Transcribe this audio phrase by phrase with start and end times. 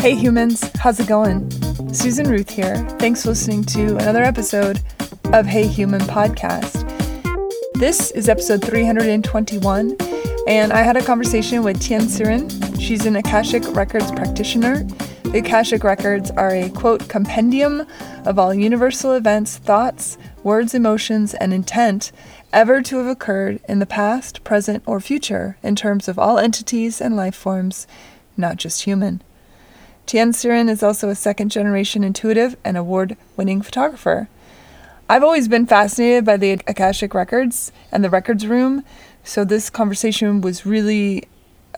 [0.00, 1.50] Hey humans, how's it going?
[1.92, 2.76] Susan Ruth here.
[3.00, 4.80] Thanks for listening to another episode
[5.32, 6.84] of Hey Human Podcast.
[7.74, 9.96] This is episode 321,
[10.46, 12.80] and I had a conversation with Tien Sirin.
[12.80, 14.84] She's an Akashic Records practitioner.
[15.24, 17.84] The Akashic Records are a quote compendium
[18.24, 22.12] of all universal events, thoughts, words, emotions, and intent
[22.52, 27.00] ever to have occurred in the past, present, or future in terms of all entities
[27.00, 27.88] and life forms,
[28.36, 29.22] not just human.
[30.08, 34.30] Tien Sirin is also a second generation intuitive and award winning photographer.
[35.06, 38.84] I've always been fascinated by the Akashic Records and the records room,
[39.22, 41.24] so this conversation was really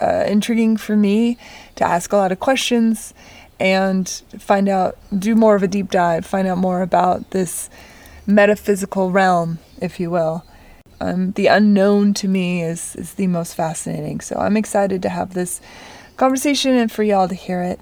[0.00, 1.38] uh, intriguing for me
[1.74, 3.14] to ask a lot of questions
[3.58, 4.08] and
[4.38, 7.68] find out, do more of a deep dive, find out more about this
[8.28, 10.44] metaphysical realm, if you will.
[11.00, 14.20] Um, the unknown to me is, is the most fascinating.
[14.20, 15.60] So I'm excited to have this
[16.16, 17.80] conversation and for y'all to hear it.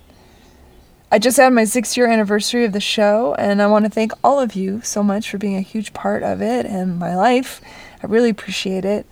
[1.10, 4.12] I just had my six year anniversary of the show, and I want to thank
[4.22, 7.62] all of you so much for being a huge part of it and my life.
[8.02, 9.06] I really appreciate it.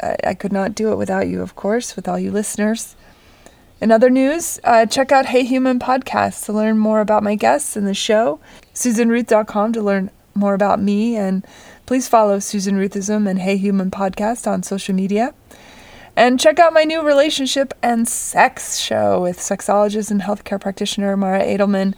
[0.00, 2.96] I, I could not do it without you, of course, with all you listeners.
[3.80, 7.76] In other news, uh, check out Hey Human Podcast to learn more about my guests
[7.76, 8.40] and the show,
[8.74, 11.46] SusanRuth.com to learn more about me, and
[11.86, 15.34] please follow Susan Ruthism and Hey Human Podcast on social media.
[16.14, 21.40] And check out my new relationship and sex show with sexologist and healthcare practitioner Mara
[21.40, 21.94] Edelman.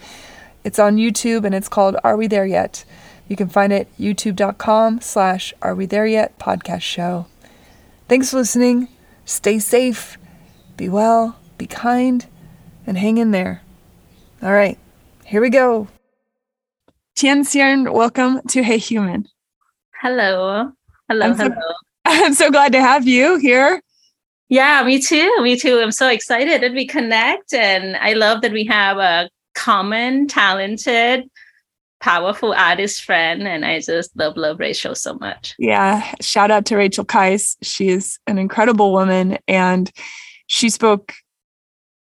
[0.62, 2.84] It's on YouTube and it's called Are We There Yet?
[3.26, 7.26] You can find it youtube.com slash Are We There Yet podcast show.
[8.08, 8.86] Thanks for listening.
[9.24, 10.16] Stay safe,
[10.76, 12.26] be well, be kind,
[12.86, 13.62] and hang in there.
[14.42, 14.78] All right,
[15.24, 15.88] here we go.
[17.16, 19.26] Tien Sirin, welcome to Hey Human.
[20.00, 20.70] Hello.
[21.08, 21.26] Hello.
[21.26, 21.74] I'm so, hello.
[22.04, 23.80] I'm so glad to have you here.
[24.54, 25.34] Yeah, me too.
[25.42, 25.80] Me too.
[25.80, 27.52] I'm so excited that we connect.
[27.52, 31.28] And I love that we have a common, talented,
[31.98, 33.48] powerful artist friend.
[33.48, 35.56] And I just love, love Rachel so much.
[35.58, 36.08] Yeah.
[36.20, 37.56] Shout out to Rachel Kais.
[37.62, 39.38] She is an incredible woman.
[39.48, 39.90] And
[40.46, 41.14] she spoke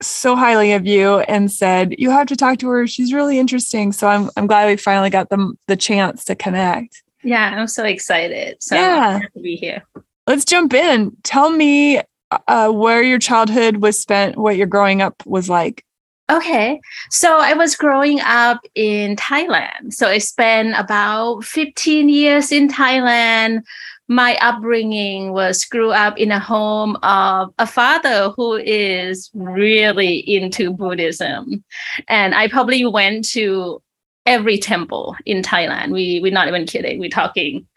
[0.01, 2.87] so highly of you and said, You have to talk to her.
[2.87, 3.91] She's really interesting.
[3.91, 7.03] So I'm I'm glad we finally got the, the chance to connect.
[7.21, 8.63] Yeah, I'm so excited.
[8.63, 9.19] So yeah.
[9.33, 9.83] to be here.
[10.25, 11.17] Let's jump in.
[11.23, 12.01] Tell me
[12.31, 15.83] uh, where your childhood was spent, what your growing up was like.
[16.29, 16.79] Okay.
[17.09, 19.93] So I was growing up in Thailand.
[19.93, 23.63] So I spent about 15 years in Thailand.
[24.07, 30.71] My upbringing was grew up in a home of a father who is really into
[30.71, 31.63] Buddhism.
[32.07, 33.81] And I probably went to
[34.27, 35.91] every temple in Thailand.
[35.91, 36.99] We we're not even kidding.
[36.99, 37.67] We're talking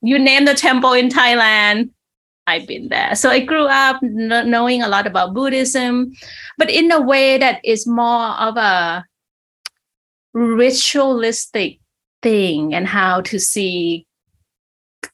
[0.00, 1.90] you name the temple in Thailand,
[2.48, 3.14] I've been there.
[3.14, 6.12] So I grew up knowing a lot about Buddhism,
[6.56, 9.04] but in a way that is more of a
[10.32, 11.78] ritualistic
[12.22, 14.06] thing and how to see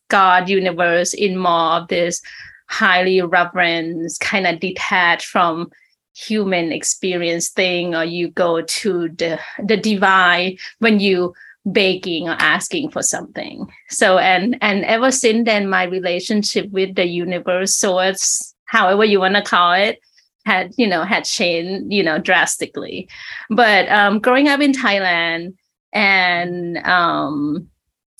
[0.09, 2.23] God, universe in more of this
[2.69, 5.71] highly reverence, kind of detached from
[6.15, 11.35] human experience thing, or you go to the the divine when you
[11.67, 13.67] begging or asking for something.
[13.89, 19.37] So and and ever since then my relationship with the universe source however you want
[19.37, 19.99] to call it
[20.47, 23.09] had you know had changed you know drastically.
[23.51, 25.55] But um growing up in thailand
[25.93, 27.69] and um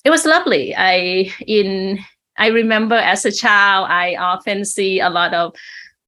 [0.03, 0.75] it was lovely.
[0.75, 1.99] I in
[2.37, 5.55] i remember as a child i often see a lot of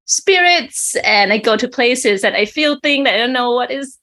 [0.08, 3.70] spirits and I go to places that I feel things that I don't know what
[3.70, 3.98] is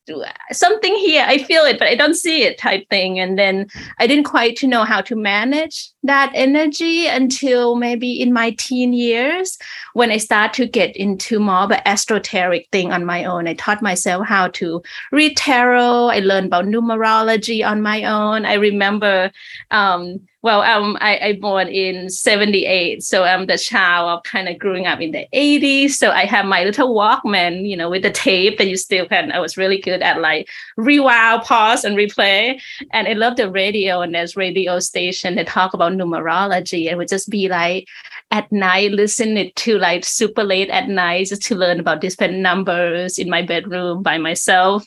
[0.52, 1.24] something here.
[1.26, 3.18] I feel it, but I don't see it type thing.
[3.18, 3.66] And then
[3.98, 9.56] I didn't quite know how to manage that energy until maybe in my teen years
[9.94, 13.48] when I start to get into more of an esoteric thing on my own.
[13.48, 16.08] I taught myself how to read tarot.
[16.08, 18.44] I learned about numerology on my own.
[18.44, 19.32] I remember
[19.70, 23.02] um, well, um, I, I born in 78.
[23.02, 25.92] So I'm the child of kind of growing up in the 80s.
[25.92, 29.32] So I have my little Walkman, you know, with the tape that you still can.
[29.32, 32.60] I was really good at like rewind, pause, and replay.
[32.92, 36.90] And I love the radio and there's radio station that talk about numerology.
[36.90, 37.88] It would just be like
[38.30, 43.16] at night, listen to like super late at night just to learn about different numbers
[43.16, 44.86] in my bedroom by myself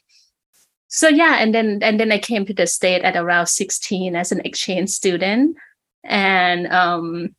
[0.88, 4.32] so yeah and then and then i came to the state at around 16 as
[4.32, 5.58] an exchange student.
[6.04, 7.36] And um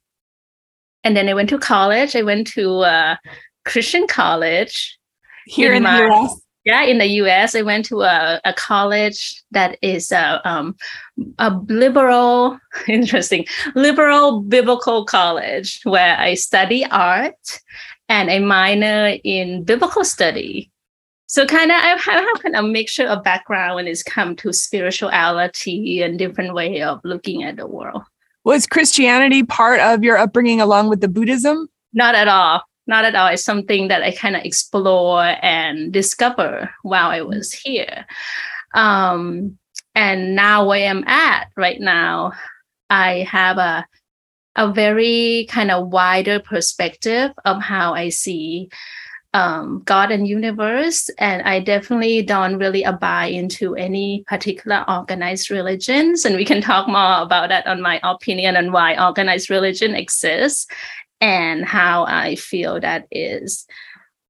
[1.05, 2.15] and then i went to college.
[2.17, 3.17] I went to uh
[3.65, 4.99] christian college
[5.47, 8.53] here in, in my, the us yeah in the us i went to a, a
[8.53, 10.77] college that is a, um,
[11.39, 12.59] a liberal
[12.89, 17.61] interesting liberal biblical college where i study art
[18.09, 20.71] and a minor in biblical study
[21.29, 24.53] so kind of I have, kind of a mixture of background when it's come to
[24.53, 28.03] spirituality and different way of looking at the world.
[28.45, 31.69] Was Christianity part of your upbringing along with the Buddhism?
[31.93, 32.63] Not at all.
[32.87, 33.29] Not at all.
[33.29, 38.07] It's something that I kind of explore and discover while I was here.
[38.75, 39.59] Um,
[39.95, 42.33] and now where I'm at right now,
[42.89, 43.87] I have a
[44.57, 48.69] a very kind of wider perspective of how I see
[49.35, 51.11] um, God and universe.
[51.19, 56.25] And I definitely don't really abide into any particular organized religions.
[56.25, 60.67] And we can talk more about that on my opinion on why organized religion exists
[61.21, 63.67] and how I feel that is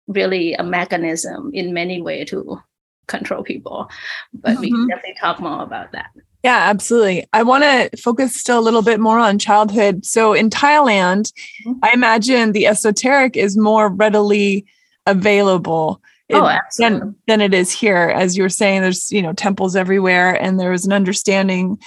[0.06, 2.61] really a mechanism in many ways to
[3.06, 3.89] control people.
[4.33, 4.61] But mm-hmm.
[4.61, 4.89] we can mm-hmm.
[4.89, 6.11] definitely talk more about that.
[6.45, 7.27] Yeah, absolutely.
[7.33, 10.06] I want to focus still a little bit more on childhood.
[10.06, 11.33] So in Thailand,
[11.67, 11.73] mm-hmm.
[11.83, 14.65] I imagine the esoteric is more readily
[15.08, 16.00] available
[16.32, 18.12] oh, than, than it is here.
[18.14, 21.78] As you were saying, there's, you know, temples everywhere and there is an understanding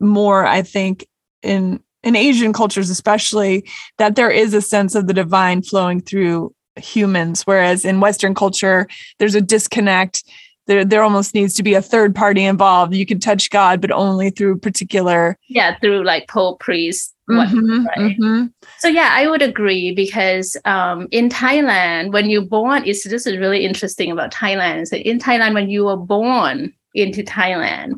[0.00, 1.06] more, I think,
[1.42, 3.66] in in Asian cultures especially,
[3.96, 7.42] that there is a sense of the divine flowing through humans.
[7.44, 8.86] Whereas in Western culture,
[9.18, 10.22] there's a disconnect
[10.66, 12.94] there there almost needs to be a third party involved.
[12.94, 17.13] You can touch God, but only through particular yeah through like pope priest.
[17.30, 17.98] Mm-hmm, right?
[17.98, 18.46] mm-hmm.
[18.78, 23.38] So yeah, I would agree because um, in Thailand, when you're born, it's this is
[23.38, 24.88] really interesting about Thailand.
[24.88, 27.94] So in Thailand, when you were born into Thailand,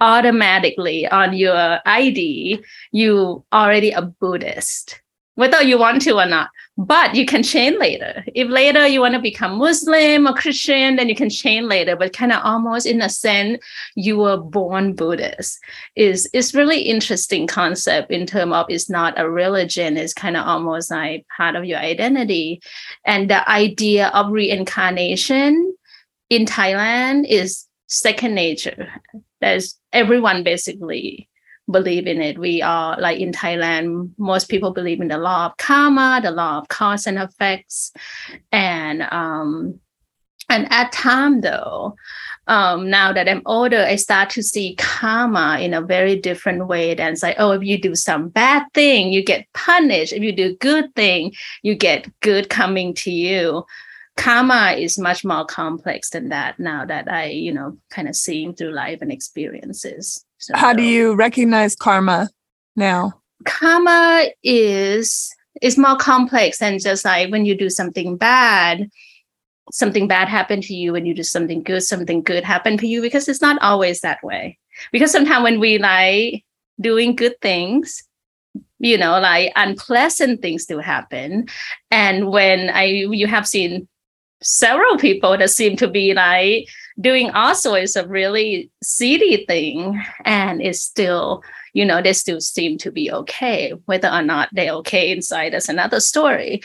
[0.00, 5.02] automatically on your ID, you already a Buddhist,
[5.40, 6.50] whether you want to or not
[6.86, 8.24] but you can change later.
[8.34, 11.94] If later you want to become Muslim or Christian, then you can change later.
[11.94, 13.62] But kind of almost in a sense,
[13.96, 15.58] you were born Buddhist.
[15.94, 19.98] Is is really interesting concept in terms of it's not a religion.
[19.98, 22.62] It's kind of almost like part of your identity,
[23.04, 25.74] and the idea of reincarnation
[26.30, 28.88] in Thailand is second nature.
[29.42, 31.28] There's everyone basically
[31.70, 32.38] believe in it.
[32.38, 36.58] We are like in Thailand, most people believe in the law of karma, the law
[36.58, 37.92] of cause and effects.
[38.52, 39.80] And um,
[40.48, 41.94] and at time though,
[42.46, 46.94] um, now that I'm older, I start to see karma in a very different way
[46.94, 50.12] than say, oh, if you do some bad thing, you get punished.
[50.12, 51.32] If you do good thing,
[51.62, 53.64] you get good coming to you.
[54.16, 58.52] Karma is much more complex than that now that I, you know, kind of seeing
[58.54, 60.24] through life and experiences.
[60.40, 62.30] So, How do you recognize karma
[62.74, 63.12] now?
[63.44, 68.88] Karma is is more complex than just like when you do something bad,
[69.70, 70.94] something bad happened to you.
[70.94, 73.02] When you do something good, something good happened to you.
[73.02, 74.58] Because it's not always that way.
[74.92, 76.42] Because sometimes when we like
[76.80, 78.02] doing good things,
[78.78, 81.48] you know, like unpleasant things do happen.
[81.90, 83.88] And when I you have seen
[84.42, 86.66] several people that seem to be like
[86.98, 91.42] doing all sorts of really seedy thing and it's still
[91.72, 93.72] you know they still seem to be okay.
[93.86, 96.62] Whether or not they're okay inside is another story.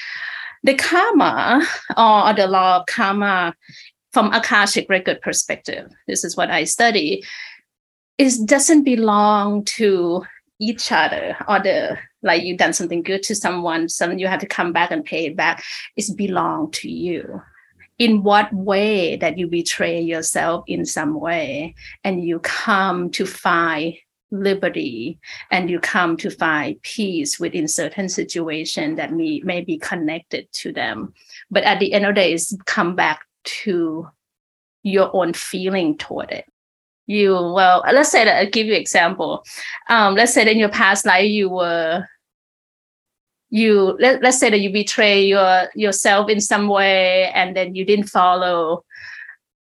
[0.63, 1.62] The karma
[1.98, 3.54] or the law of karma
[4.12, 7.22] from akashic record perspective this is what i study
[8.18, 10.24] is doesn't belong to
[10.60, 14.48] each other or the like you've done something good to someone some you have to
[14.48, 15.63] come back and pay it back.
[15.96, 17.41] It's belong to you
[17.98, 23.96] in what way that you betray yourself in some way and you come to find
[24.32, 25.20] liberty
[25.52, 30.74] and you come to find peace within certain situation that may, may be connected to
[30.74, 31.14] them.
[31.50, 34.08] But at the end of the day it's come back to
[34.84, 36.46] your own feeling toward it.
[37.08, 39.44] You well let's say that i'll give you example.
[39.90, 42.06] Um, let's say that in your past life you were
[43.56, 47.86] you let, let's say that you betray your yourself in some way and then you
[47.86, 48.84] didn't follow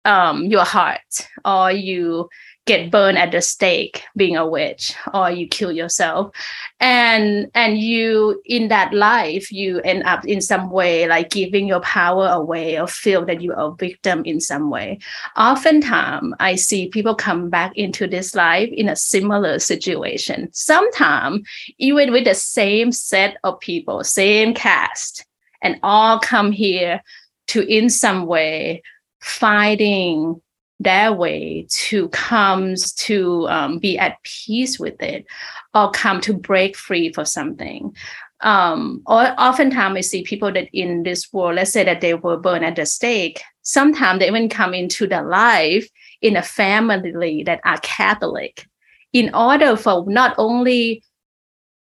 [0.07, 2.29] um, your heart or you
[2.64, 6.35] get burned at the stake being a witch or you kill yourself.
[6.78, 11.81] And and you in that life you end up in some way like giving your
[11.81, 14.99] power away or feel that you are a victim in some way.
[15.37, 20.49] Oftentimes i see people come back into this life in a similar situation.
[20.52, 21.47] Sometimes
[21.78, 25.25] even with the same set of people same cast
[25.62, 27.02] and all come here
[27.49, 28.83] to in some way
[29.21, 30.40] fighting
[30.83, 35.25] their way to comes to um, be at peace with it
[35.75, 37.95] or come to break free for something.
[38.41, 42.37] Um, or oftentimes we see people that in this world let's say that they were
[42.37, 45.89] burned at the stake sometimes they even come into the life
[46.21, 48.67] in a family that are catholic.
[49.12, 51.03] In order for not only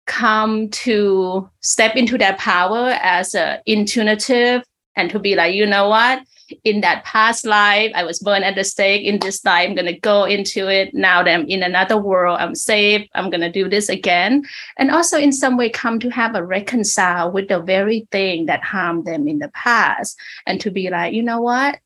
[0.06, 4.64] come to step into their power as an intuitive
[4.96, 6.24] and to be like, you know what?
[6.64, 9.04] In that past life, I was born at the stake.
[9.04, 10.94] In this life, I'm gonna go into it.
[10.94, 13.08] Now that I'm in another world, I'm safe.
[13.16, 14.44] I'm gonna do this again.
[14.78, 18.64] And also in some way come to have a reconcile with the very thing that
[18.64, 20.18] harmed them in the past.
[20.46, 21.80] And to be like, you know what?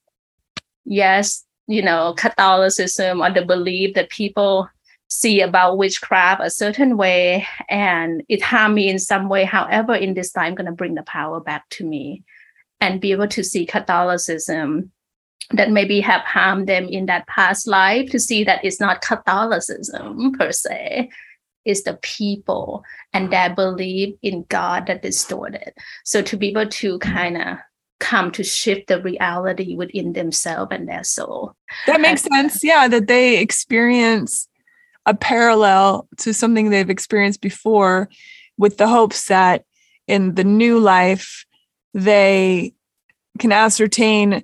[0.84, 4.70] Yes, you know, Catholicism or the belief that people
[5.10, 9.46] see about witchcraft a certain way and it harmed me in some way.
[9.46, 12.24] However, in this time, I'm to bring the power back to me
[12.81, 14.91] and be able to see Catholicism
[15.51, 20.34] that maybe have harmed them in that past life to see that it's not Catholicism
[20.34, 21.10] per se,
[21.65, 25.74] it's the people and their belief in God that distorted.
[26.03, 27.57] So to be able to kind of
[28.00, 31.55] come to shift the reality within themselves and their soul.
[31.88, 32.63] That makes sense.
[32.63, 34.48] Yeah, that they experience
[35.05, 38.10] a parallel to something they've experienced before
[38.57, 39.63] with the hopes that
[40.07, 41.46] in the new life
[41.98, 42.74] they
[43.39, 44.44] can ascertain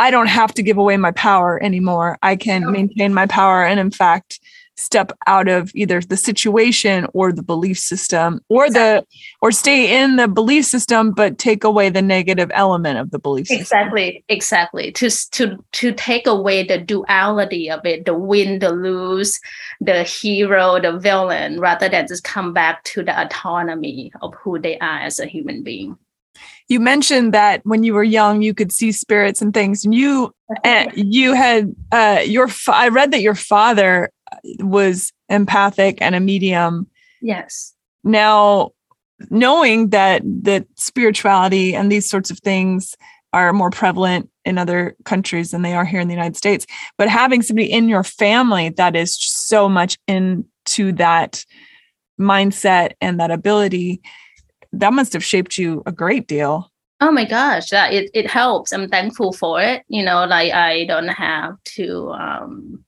[0.00, 2.18] I don't have to give away my power anymore.
[2.22, 4.38] I can maintain my power and in fact
[4.76, 9.04] step out of either the situation or the belief system or the
[9.42, 13.48] or stay in the belief system but take away the negative element of the belief
[13.48, 13.60] system.
[13.60, 19.40] exactly exactly to to to take away the duality of it the win the lose
[19.80, 24.78] the hero the villain rather than just come back to the autonomy of who they
[24.78, 25.98] are as a human being
[26.68, 30.32] you mentioned that when you were young you could see spirits and things and you
[30.64, 34.10] and you had uh your fa- i read that your father
[34.60, 36.86] was empathic and a medium.
[37.20, 37.74] Yes.
[38.04, 38.70] Now,
[39.30, 42.94] knowing that that spirituality and these sorts of things
[43.32, 47.08] are more prevalent in other countries than they are here in the United States, but
[47.08, 51.44] having somebody in your family that is so much into that
[52.18, 54.00] mindset and that ability,
[54.72, 56.70] that must have shaped you a great deal.
[57.00, 58.72] Oh my gosh, that it, it helps.
[58.72, 59.84] I'm thankful for it.
[59.88, 62.84] You know, like I don't have to um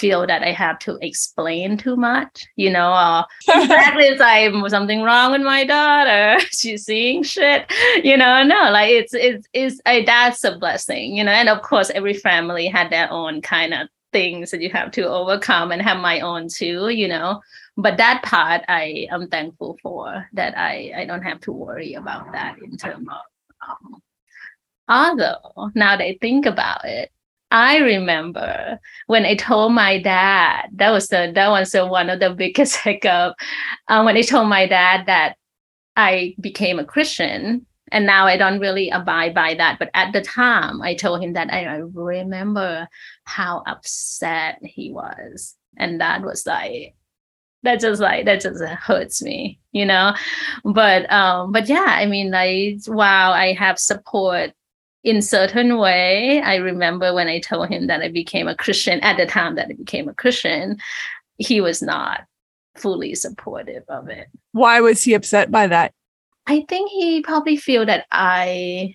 [0.00, 5.02] feel that I have to explain too much, you know, uh, exactly as I'm something
[5.02, 7.70] wrong with my daughter, she's seeing shit,
[8.02, 11.62] you know, no, like it's, it's, it's, a, that's a blessing, you know, and of
[11.62, 15.82] course every family had their own kind of things that you have to overcome and
[15.82, 17.40] have my own too, you know,
[17.82, 22.32] but that part I am thankful for that I, I don't have to worry about
[22.32, 24.02] that in terms of, um,
[24.88, 27.10] although now that I think about it,
[27.50, 32.20] I remember when I told my dad, that was the that was the, one of
[32.20, 33.34] the biggest hiccup.
[33.88, 35.36] Um, when I told my dad that
[35.96, 39.80] I became a Christian, and now I don't really abide by that.
[39.80, 42.88] But at the time, I told him that I, I remember
[43.24, 46.94] how upset he was, and that was like
[47.62, 50.14] that just like that just hurts me, you know.
[50.64, 54.52] But um, but yeah, I mean, like wow, I have support
[55.02, 59.16] in certain way i remember when i told him that i became a christian at
[59.16, 60.76] the time that i became a christian
[61.38, 62.22] he was not
[62.76, 65.92] fully supportive of it why was he upset by that
[66.46, 68.94] i think he probably feel that i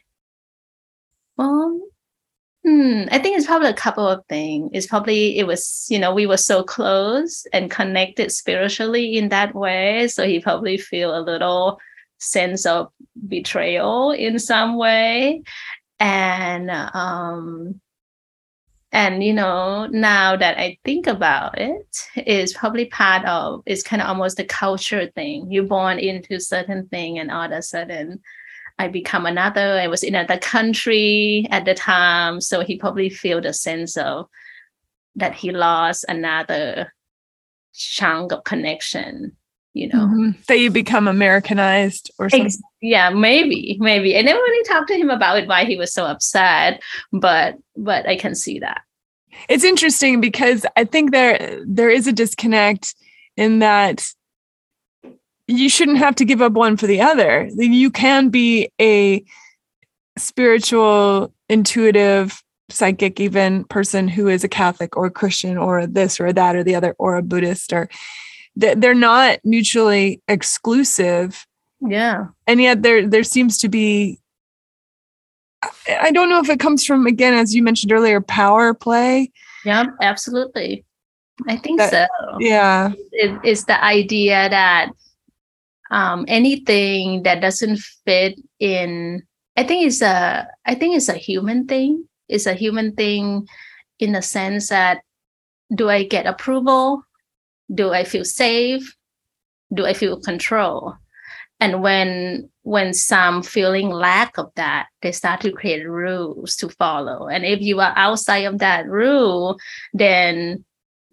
[1.37, 1.79] well
[2.65, 6.13] hmm, i think it's probably a couple of things it's probably it was you know
[6.13, 11.21] we were so close and connected spiritually in that way so he probably feel a
[11.21, 11.79] little
[12.17, 12.91] sense of
[13.27, 15.43] betrayal in some way.
[15.99, 17.79] And um
[18.91, 23.83] and you know now that i think about it, it is probably part of it's
[23.83, 25.51] kind of almost a culture thing.
[25.51, 28.21] You're born into certain thing and all of a sudden
[28.77, 29.79] i become another.
[29.79, 34.27] I was in another country at the time so he probably feel the sense of
[35.15, 36.93] that he lost another
[37.73, 39.35] chunk of connection
[39.73, 40.05] you know.
[40.07, 40.31] Mm-hmm.
[40.47, 42.45] that you become americanized or something?
[42.45, 44.17] Ex- yeah maybe maybe.
[44.17, 48.07] I never really talked to him about it why he was so upset but but
[48.07, 48.81] i can see that.
[49.49, 52.95] It's interesting because i think there there is a disconnect
[53.37, 54.07] in that
[55.47, 57.49] you shouldn't have to give up one for the other.
[57.55, 59.23] You can be a
[60.17, 66.33] spiritual intuitive psychic even person who is a catholic or a christian or this or
[66.33, 67.87] that or the other or a buddhist or
[68.55, 71.45] they're not mutually exclusive.
[71.81, 72.27] Yeah.
[72.47, 74.19] And yet there there seems to be
[75.99, 79.31] i don't know if it comes from again as you mentioned earlier power play.
[79.65, 80.85] Yeah absolutely.
[81.47, 82.37] I think that, so.
[82.39, 82.93] Yeah.
[83.11, 84.89] It, it's the idea that
[85.91, 89.21] um anything that doesn't fit in
[89.57, 93.47] i think it's a i think it's a human thing it's a human thing
[93.99, 95.01] in the sense that
[95.73, 97.03] do i get approval
[97.73, 98.95] do I feel safe?
[99.73, 100.95] Do I feel control?
[101.61, 107.29] and when when some feeling lack of that they start to create rules to follow
[107.29, 109.57] and if you are outside of that rule
[109.93, 110.65] then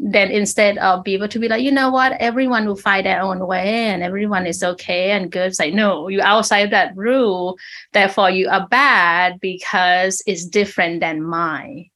[0.05, 3.23] then instead of be able to be like you know what everyone will find their
[3.23, 7.57] own way and everyone is okay and good it's like no you're outside that rule
[7.93, 11.89] therefore you are bad because it's different than mine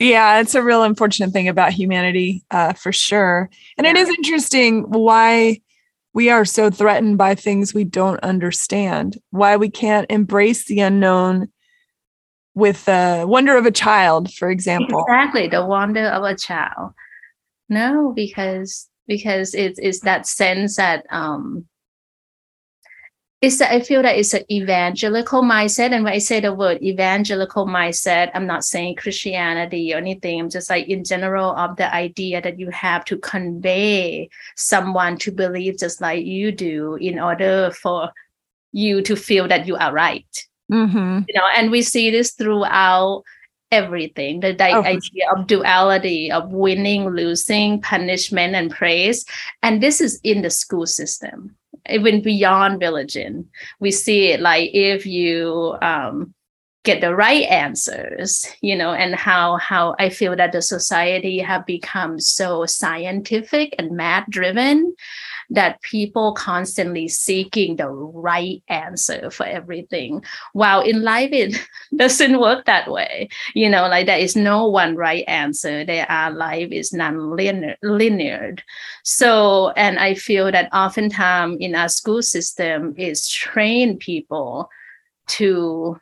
[0.00, 3.50] yeah, it's a real unfortunate thing about humanity, uh, for sure.
[3.76, 3.90] And yeah.
[3.90, 5.60] it is interesting why
[6.14, 11.48] we are so threatened by things we don't understand, why we can't embrace the unknown
[12.54, 15.04] with the wonder of a child, for example.
[15.08, 16.92] Exactly, the wonder of a child.
[17.68, 21.66] No, because because it's it's that sense that um
[23.40, 25.92] it's that I feel that it's an evangelical mindset.
[25.92, 30.40] And when I say the word evangelical mindset, I'm not saying Christianity or anything.
[30.40, 35.30] I'm just like in general of the idea that you have to convey someone to
[35.30, 38.10] believe just like you do in order for
[38.72, 40.46] you to feel that you are right.
[40.72, 41.20] Mm-hmm.
[41.28, 43.22] You know, and we see this throughout
[43.70, 44.40] everything.
[44.40, 49.24] The, oh, idea of duality of winning losing punishment and praise.
[49.62, 51.54] And this is in the school system.
[51.90, 53.48] Even beyond religion
[53.80, 56.34] we see it like if you um,
[56.84, 61.66] get the right answers you know and how how i feel that the society have
[61.66, 64.94] become so scientific and math driven
[65.50, 70.24] that people constantly seeking the right answer for everything.
[70.52, 71.56] While in life it
[71.96, 73.28] doesn't work that way.
[73.54, 75.84] You know like there is no one right answer.
[75.84, 78.56] There are life is non-linear linear
[79.04, 84.68] so and i feel that oftentimes in our school system is train people
[85.26, 85.98] to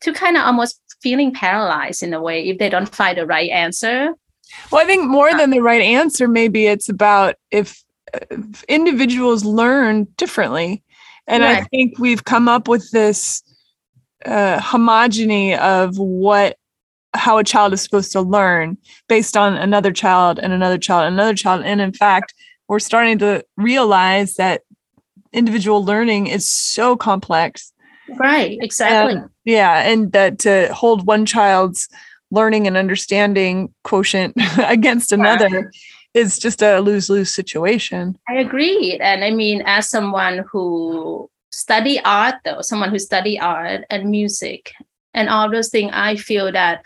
[0.00, 3.50] to kind of almost feeling paralyzed in a way if they don't find the right
[3.50, 4.14] answer.
[4.70, 7.83] Well i think more uh, than the right answer maybe it's about if
[8.68, 10.82] individuals learn differently.
[11.26, 11.58] And right.
[11.58, 13.42] I think we've come up with this
[14.24, 16.56] uh, homogeny of what
[17.14, 18.76] how a child is supposed to learn
[19.08, 21.62] based on another child and another child and another child.
[21.64, 22.34] And in fact,
[22.66, 24.62] we're starting to realize that
[25.32, 27.72] individual learning is so complex.
[28.18, 29.22] Right, exactly.
[29.44, 31.88] Yeah, and that to hold one child's
[32.30, 35.70] learning and understanding quotient against another
[36.14, 38.16] it's just a lose lose situation.
[38.28, 38.98] I agree.
[39.00, 44.72] And I mean, as someone who study art, though, someone who study art and music
[45.12, 46.84] and all those things, I feel that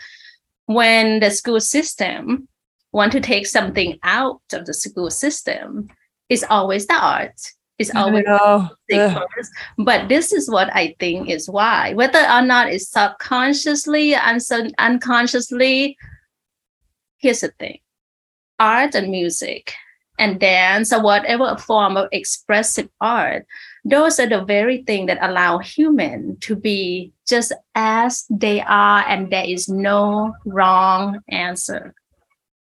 [0.65, 2.47] when the school system
[2.91, 5.89] want to take something out of the school system,
[6.27, 7.39] it's always the art.
[7.77, 9.51] It's always first.
[9.77, 14.41] But this is what I think is why, whether or not it's subconsciously and
[14.79, 15.97] unconsciously,
[17.19, 17.79] here's the thing
[18.59, 19.73] art and music
[20.17, 23.45] and dance or whatever form of expressive art
[23.85, 29.31] those are the very thing that allow human to be just as they are and
[29.31, 31.93] there is no wrong answer.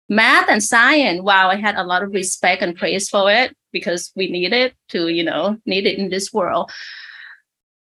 [0.10, 4.12] Math and science wow i had a lot of respect and praise for it because
[4.16, 6.72] we need it to you know need it in this world.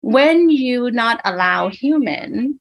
[0.02, 2.60] When you not allow human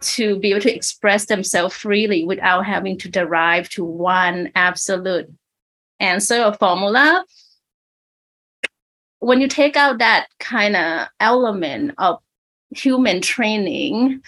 [0.00, 5.30] to be able to express themselves freely without having to derive to one absolute
[5.98, 7.24] answer or formula.
[9.18, 12.20] When you take out that kind of element of
[12.74, 14.22] human training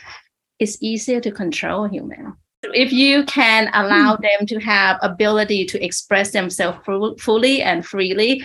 [0.58, 2.34] it's easier to control human.
[2.62, 4.22] If you can allow mm.
[4.22, 6.78] them to have ability to express themselves
[7.18, 8.44] fully and freely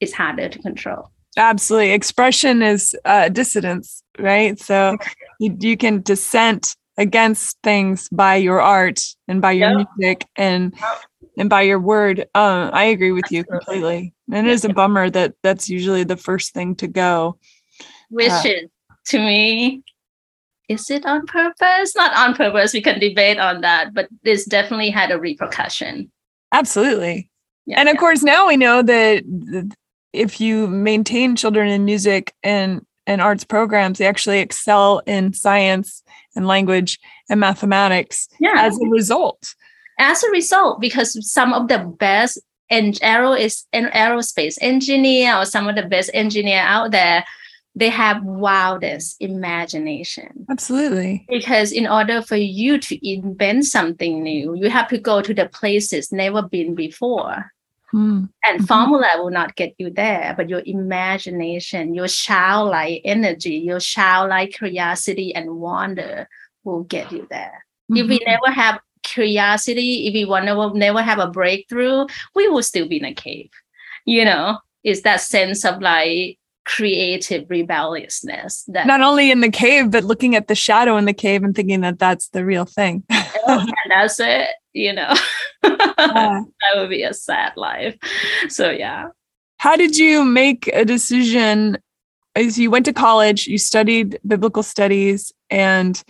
[0.00, 1.12] it's harder to control.
[1.36, 1.92] Absolutely.
[1.92, 4.58] Expression is uh, dissidence right?
[4.58, 4.96] So
[5.42, 9.88] you, you can dissent against things by your art and by your yep.
[9.98, 10.98] music and yep.
[11.36, 12.20] and by your word.
[12.34, 13.36] Um i agree with Absolutely.
[13.36, 14.14] you completely.
[14.32, 17.38] And it is a bummer that that's usually the first thing to go.
[18.08, 18.68] Which uh,
[19.06, 19.82] to me
[20.68, 21.96] is it on purpose?
[21.96, 22.72] Not on purpose.
[22.72, 26.10] We can debate on that but this definitely had a repercussion.
[26.52, 27.30] Absolutely.
[27.66, 28.00] Yeah, and of yeah.
[28.00, 29.24] course now we know that
[30.12, 36.02] if you maintain children in music and and arts programs, they actually excel in science
[36.36, 38.54] and language and mathematics yeah.
[38.56, 39.54] as a result.
[39.98, 42.38] As a result, because some of the best
[42.70, 47.24] and aero is an aerospace engineer or some of the best engineer out there,
[47.74, 50.46] they have wildest imagination.
[50.50, 51.24] Absolutely.
[51.28, 55.48] Because in order for you to invent something new, you have to go to the
[55.48, 57.52] places never been before.
[57.94, 58.28] Mm.
[58.44, 58.64] And mm-hmm.
[58.64, 65.34] formula will not get you there, but your imagination, your childlike energy, your childlike curiosity
[65.34, 66.28] and wonder
[66.64, 67.64] will get you there.
[67.90, 67.96] Mm-hmm.
[67.96, 68.30] If we mm-hmm.
[68.30, 72.98] never have curiosity, if we want to never have a breakthrough, we will still be
[72.98, 73.50] in a cave.
[74.04, 79.90] You know, it's that sense of like creative rebelliousness that not only in the cave
[79.90, 83.04] but looking at the shadow in the cave and thinking that that's the real thing.
[83.44, 85.12] Oh, and that's it you know?
[85.62, 86.46] That
[86.76, 87.96] would be a sad life.
[88.48, 89.08] So yeah.
[89.58, 91.78] How did you make a decision?
[92.36, 96.02] As you went to college you studied biblical studies and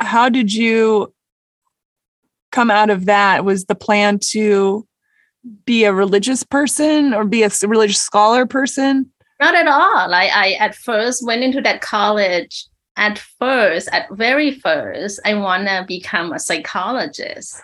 [0.00, 1.12] how did you
[2.50, 3.44] come out of that?
[3.44, 4.86] Was the plan to
[5.66, 10.14] be a religious person or be a religious scholar person not at all.
[10.14, 12.66] I, I at first went into that college.
[12.96, 17.60] At first, at very first, I want to become a psychologist.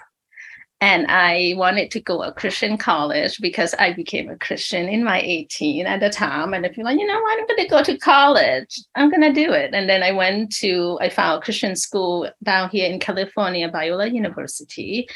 [0.83, 5.21] And I wanted to go a Christian college because I became a Christian in my
[5.21, 6.55] 18 at the time.
[6.55, 8.81] And I feel like, you know what, I'm going to go to college.
[8.97, 9.75] I'm going to do it.
[9.75, 14.13] And then I went to, I found a Christian school down here in California, Biola
[14.13, 15.07] University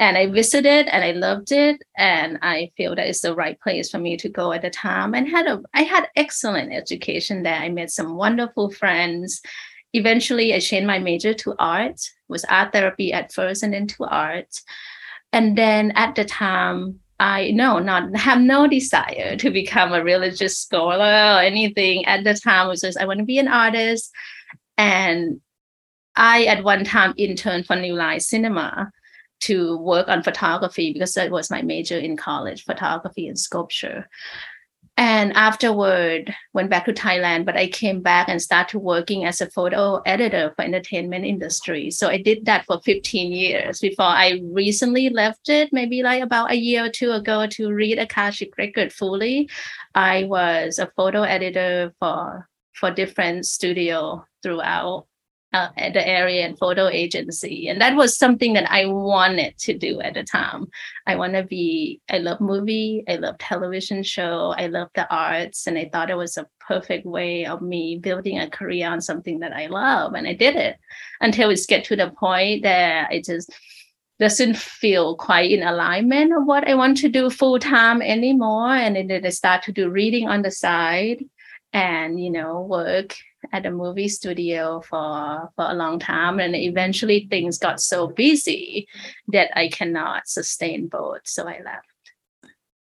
[0.00, 3.90] and I visited and I loved it and I feel that it's the right place
[3.90, 7.54] for me to go at the time and had a I had excellent education there.
[7.54, 9.42] I met some wonderful friends.
[9.92, 14.04] Eventually I changed my major to art, was art therapy at first and then to
[14.04, 14.48] art.
[15.34, 20.56] And then at the time I no not have no desire to become a religious
[20.56, 22.06] scholar or anything.
[22.06, 24.10] At the time was just I want to be an artist.
[24.78, 25.42] And
[26.16, 28.90] I at one time interned for New Line Cinema
[29.40, 34.08] to work on photography because that was my major in college photography and sculpture.
[34.96, 39.50] And afterward went back to thailand but i came back and started working as a
[39.50, 41.90] photo editor for entertainment industry.
[41.90, 46.50] So i did that for 15 years before i recently left it maybe like about
[46.50, 49.48] a year or two ago to read akashic record fully.
[49.94, 55.06] I was a photo editor for for different studio throughout
[55.52, 57.68] uh, at the area and photo agency.
[57.68, 60.66] And that was something that i wanted to do at the time.
[61.06, 65.66] I want to be i love movie i love television show i love the arts
[65.66, 69.40] and i thought it was a perfect way of me building a career on something
[69.40, 70.76] that i love and i did it.
[71.20, 73.50] Until it get to the point that it just
[74.18, 78.94] doesn't feel quite in alignment of what i want to do full time anymore and
[79.10, 81.24] then i start to do reading on the side
[81.72, 83.16] and you know work
[83.52, 88.86] at a movie studio for for a long time and eventually things got so busy
[89.28, 92.12] that i cannot sustain both so i left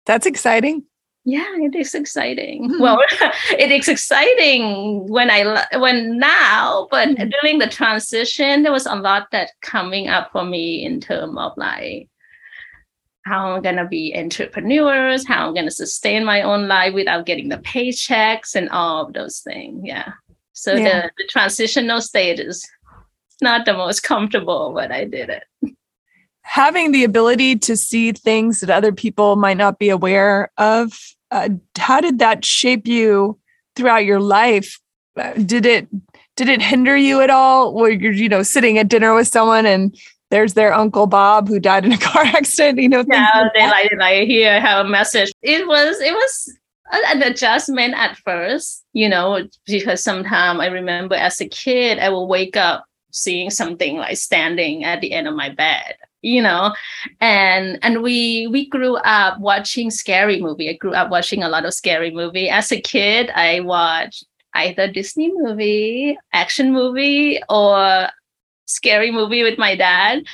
[0.06, 0.84] that's exciting
[1.24, 2.80] yeah it is exciting mm-hmm.
[2.80, 3.00] well
[3.58, 7.28] it is exciting when i when now but mm-hmm.
[7.40, 11.52] during the transition there was a lot that coming up for me in terms of
[11.56, 12.08] like
[13.24, 17.26] how I'm going to be entrepreneurs, how I'm going to sustain my own life without
[17.26, 19.80] getting the paychecks and all of those things.
[19.84, 20.12] Yeah.
[20.54, 21.02] So yeah.
[21.02, 22.66] the, the transitional state is
[23.42, 25.44] not the most comfortable, but I did it.
[26.42, 30.98] Having the ability to see things that other people might not be aware of,
[31.30, 33.38] uh, how did that shape you
[33.74, 34.80] throughout your life?
[35.16, 35.88] Uh, did it
[36.36, 37.74] did it hinder you at all?
[37.74, 39.96] Where you're, you know, sitting at dinner with someone and
[40.30, 42.78] there's their uncle Bob who died in a car accident.
[42.78, 45.32] You know, yeah, like they like like here have a message.
[45.42, 46.58] It was it was
[46.92, 52.28] an adjustment at first, you know, because sometimes I remember as a kid, I will
[52.28, 55.94] wake up seeing something like standing at the end of my bed
[56.24, 56.74] you know?
[57.20, 60.70] And and we we grew up watching scary movie.
[60.70, 62.48] I grew up watching a lot of scary movie.
[62.48, 68.08] As a kid i watched either disney movie action movie or
[68.66, 70.24] scary movie with my dad.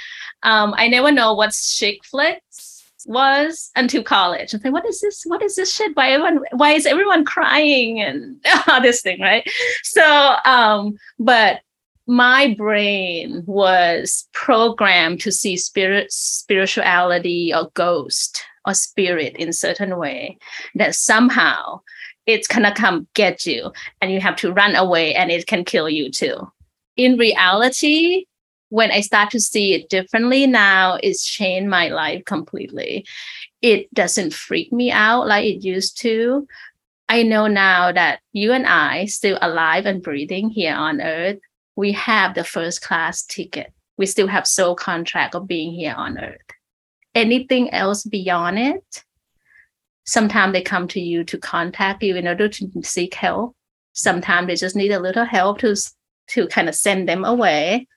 [0.43, 2.70] Um, i never know what's chick flicks
[3.11, 4.55] was until college.
[4.55, 5.25] I'm like, what is this?
[5.27, 5.97] What is this shit?
[5.97, 8.37] Why everyone why is everyone crying and
[8.69, 9.47] all this thing, right?
[9.83, 11.61] So um, but
[12.07, 20.39] my brain was programmed to see spirit spirituality or ghost or spirit in certain way
[20.75, 21.81] that somehow
[22.27, 25.89] it's gonna come get you and you have to run away and it can kill
[25.89, 26.37] you too.
[26.97, 28.27] In reality,
[28.71, 33.05] when I start to see it differently now, it's changed my life completely.
[33.61, 36.47] It doesn't freak me out like it used to.
[37.09, 41.41] I know now that you and I, still alive and breathing here on earth,
[41.75, 43.73] we have the first class ticket.
[43.97, 46.41] We still have soul contract of being here on earth.
[47.15, 49.05] Anything else beyond it,
[50.05, 53.57] sometimes they come to you to contact you in order to seek help.
[53.95, 55.75] Sometimes they just need a little help to,
[56.29, 57.89] to kind of send them away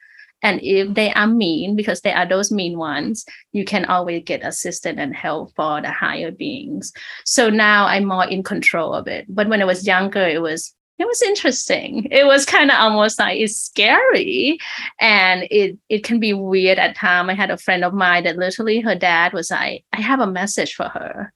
[0.43, 4.45] and if they are mean, because they are those mean ones, you can always get
[4.45, 6.93] assistance and help for the higher beings.
[7.25, 9.25] So now I'm more in control of it.
[9.29, 12.07] But when I was younger, it was it was interesting.
[12.11, 14.59] It was kind of almost like it's scary
[14.99, 17.29] and it it can be weird at times.
[17.29, 20.27] I had a friend of mine that literally her dad was like, I have a
[20.27, 21.33] message for her.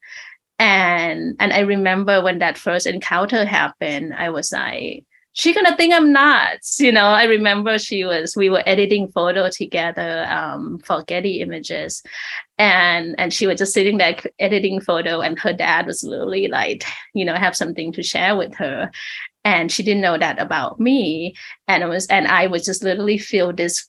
[0.60, 5.06] and and i remember when that first encounter happened i was like
[5.38, 7.06] she gonna think i'm nuts you know?
[7.06, 12.02] I remember she was we were editing photo together um, for getty images.
[12.58, 16.86] And and she was just sitting there editing photo and her dad was literally like
[17.14, 18.90] you know have something to share with her.
[19.46, 21.36] And she didn't know that about me.
[21.68, 23.88] And it was and i was just literally feel this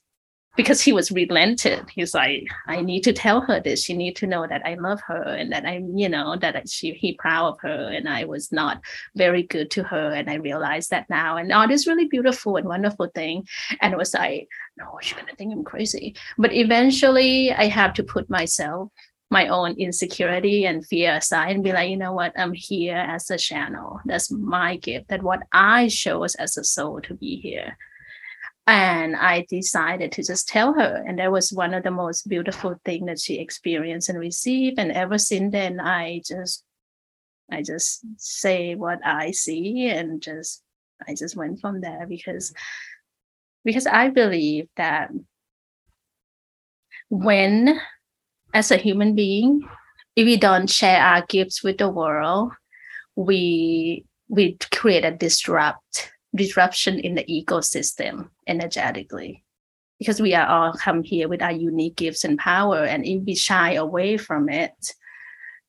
[0.59, 1.89] because he was relented.
[1.89, 3.81] He's like, I need to tell her this.
[3.81, 6.91] She need to know that I love her and that I'm, you know, that she
[6.91, 7.89] he proud of her.
[7.95, 8.81] And I was not
[9.15, 10.11] very good to her.
[10.11, 11.37] And I realized that now.
[11.37, 13.47] And oh, this really beautiful and wonderful thing.
[13.79, 16.17] And it was like, no, she's gonna think I'm crazy.
[16.37, 18.89] But eventually I have to put myself
[19.31, 23.29] my own insecurity and fear aside and be like, you know what, I'm here as
[23.29, 24.01] a channel.
[24.03, 25.07] That's my gift.
[25.07, 27.77] That what I chose as a soul to be here
[28.69, 31.03] and i decided to just tell her.
[31.07, 34.77] And that was one of the most beautiful thing that she experienced and received.
[34.77, 36.63] And ever since then i just
[37.51, 40.61] i just say what i see and just
[41.07, 42.53] i just went from there because
[43.65, 45.09] because i believe that
[47.09, 47.81] when
[48.53, 49.67] as a human being
[50.15, 52.51] if we don't share our gifts with the world
[53.15, 59.43] we we create a disrupt disruption in the ecosystem energetically.
[59.97, 63.35] Because we are all come here with our unique gifts and power and if we
[63.35, 64.93] shy away from it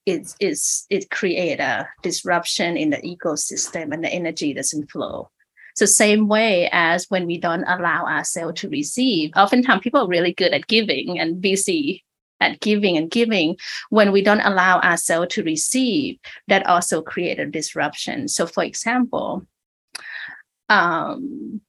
[0.05, 5.29] it's it's it create a disruption in the ecosystem and the energy doesn't flow.
[5.75, 10.33] So same way as when we don't allow ourselves to receive oftentimes people are really
[10.33, 12.03] good at giving and busy
[12.39, 13.57] at giving and giving.
[13.89, 18.27] When we don't allow ourselves to receive that also create a disruption.
[18.27, 19.45] So for example
[20.71, 21.61] um,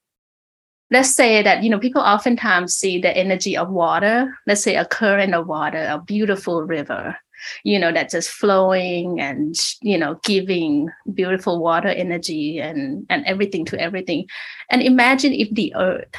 [0.90, 4.84] let's say that you know people oftentimes see the energy of water let's say a
[4.84, 7.16] current of water a beautiful river
[7.64, 13.64] you know that's just flowing and you know giving beautiful water energy and and everything
[13.66, 14.26] to everything.
[14.70, 16.14] And imagine if the earth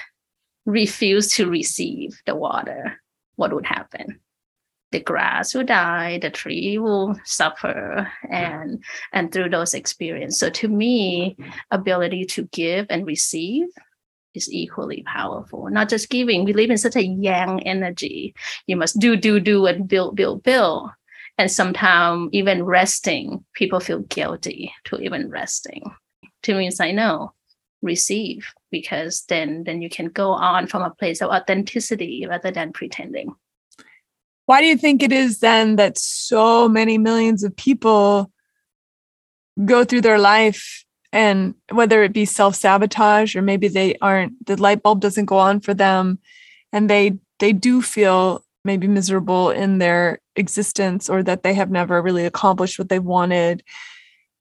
[0.65, 2.99] refused to receive the water
[3.35, 4.19] what would happen
[4.93, 10.39] the grass will die, the tree will suffer, and and through those experiences.
[10.39, 11.35] So to me,
[11.71, 13.65] ability to give and receive
[14.35, 15.67] is equally powerful.
[15.69, 16.45] Not just giving.
[16.45, 18.33] We live in such a yang energy.
[18.67, 20.89] You must do, do, do, and build, build, build.
[21.37, 25.83] And sometimes even resting, people feel guilty to even resting.
[26.43, 27.33] To me, it's like no,
[27.81, 32.73] receive because then then you can go on from a place of authenticity rather than
[32.73, 33.33] pretending.
[34.45, 38.31] Why do you think it is then that so many millions of people
[39.65, 44.59] go through their life and whether it be self sabotage or maybe they aren't, the
[44.61, 46.19] light bulb doesn't go on for them
[46.71, 52.01] and they, they do feel maybe miserable in their existence or that they have never
[52.01, 53.63] really accomplished what they wanted.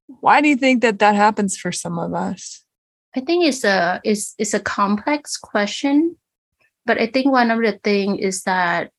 [0.07, 2.65] Why do you think that that happens for some of us?
[3.15, 6.17] I think it's a it's it's a complex question,
[6.87, 8.91] but I think one of the thing is that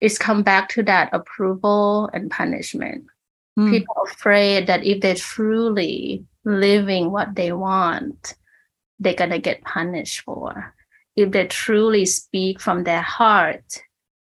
[0.00, 3.04] it's come back to that approval and punishment.
[3.58, 3.70] Mm.
[3.70, 8.34] People are afraid that if they're truly living what they want,
[8.98, 10.74] they're gonna get punished for.
[11.16, 13.82] If they truly speak from their heart,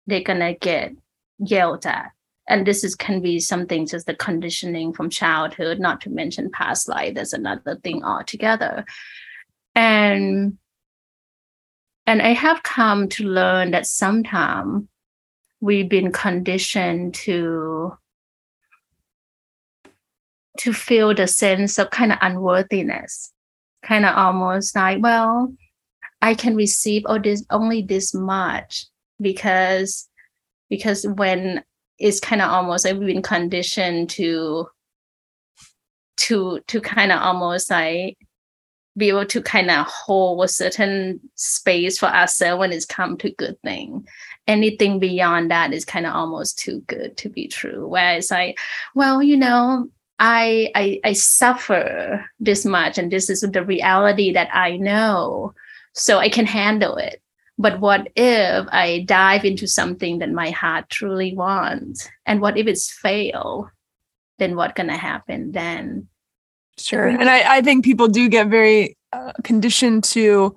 [0.07, 0.93] they're gonna get
[1.39, 2.13] yelled at.
[2.49, 6.89] And this is can be something just the conditioning from childhood, not to mention past
[6.89, 7.15] life.
[7.15, 8.87] There's another thing altogether.
[9.75, 10.57] And
[12.07, 14.89] and I have come to learn that sometimes
[15.61, 17.97] we've been conditioned to
[20.59, 23.33] to feel the sense of kind of unworthiness.
[23.83, 25.53] Kind of almost like well
[26.21, 28.87] i can receive oh this only this much
[29.21, 30.09] because
[30.68, 31.62] because when
[31.99, 34.68] it's kind of almost like we've been conditioned to
[36.16, 38.18] to to kind of almost like
[38.97, 43.31] be able to kind of hold a certain space for ourselves when it's come to
[43.31, 44.07] good thing
[44.49, 47.87] anything beyond that is kind of almost too good to be true.
[47.87, 48.55] Whereas I,
[48.95, 54.49] well, you know, I, I I suffer this much, and this is the reality that
[54.53, 55.55] I know,
[55.93, 57.23] so I can handle it.
[57.57, 62.67] But what if I dive into something that my heart truly wants, and what if
[62.67, 63.71] it's fail?
[64.39, 66.09] Then what gonna happen then?
[66.79, 70.57] Sure, and I I think people do get very uh, conditioned to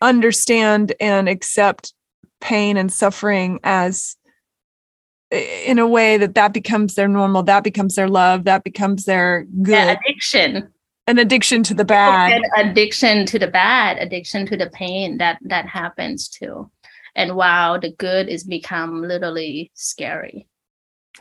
[0.00, 1.94] understand and accept
[2.44, 4.16] pain and suffering as
[5.32, 9.46] in a way that that becomes their normal that becomes their love that becomes their
[9.62, 10.68] good yeah, addiction
[11.06, 15.66] an addiction to the bad addiction to the bad addiction to the pain that that
[15.66, 16.70] happens too
[17.16, 20.46] and wow the good is become literally scary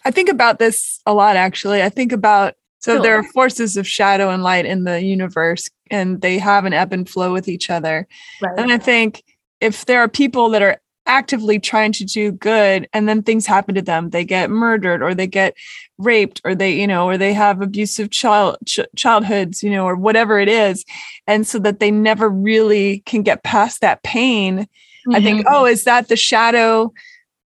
[0.05, 1.81] I think about this a lot actually.
[1.81, 3.01] I think about so Sure.
[3.01, 6.91] there are forces of shadow and light in the universe and they have an ebb
[6.91, 8.07] and flow with each other.
[8.41, 8.59] Right.
[8.59, 9.23] And I think
[9.61, 13.75] if there are people that are actively trying to do good and then things happen
[13.75, 15.53] to them, they get murdered or they get
[15.97, 19.95] raped or they, you know, or they have abusive child ch- childhoods, you know, or
[19.95, 20.85] whatever it is.
[21.27, 24.67] And so that they never really can get past that pain.
[25.11, 25.51] I think, Mhm.
[25.51, 26.93] oh, is that the shadow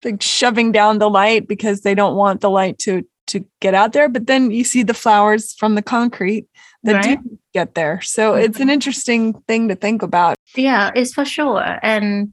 [0.04, 3.92] like shoving down the light because they don't want the light to to get out
[3.92, 4.08] there?
[4.08, 6.46] But then you see the flowers from the concrete
[6.82, 7.22] that Right.
[7.22, 8.00] do get there.
[8.02, 10.36] So it's an interesting thing to think about.
[10.56, 12.32] yeah it's for sure and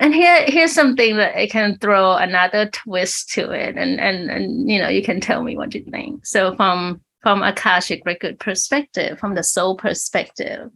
[0.00, 4.68] and here here's something that i can throw another twist to it and and and
[4.68, 6.26] you know you can tell me what you think.
[6.26, 10.70] So from from akashic record perspective from the soul perspective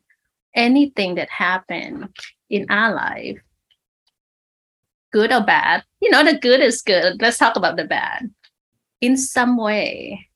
[0.55, 2.15] anything that happened
[2.51, 3.39] in our life
[5.11, 7.21] good or bad you know the good is good.
[7.21, 8.31] Let's talk about the bad.
[9.01, 10.29] In some way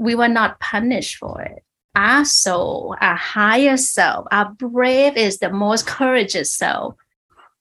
[0.00, 1.62] we were not punished for it.
[1.94, 6.94] Our soul, our higher self, our brave is the most courageous self,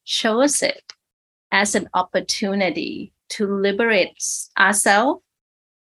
[0.09, 0.93] chose it
[1.51, 4.21] as an opportunity to liberate
[4.57, 5.21] ourselves.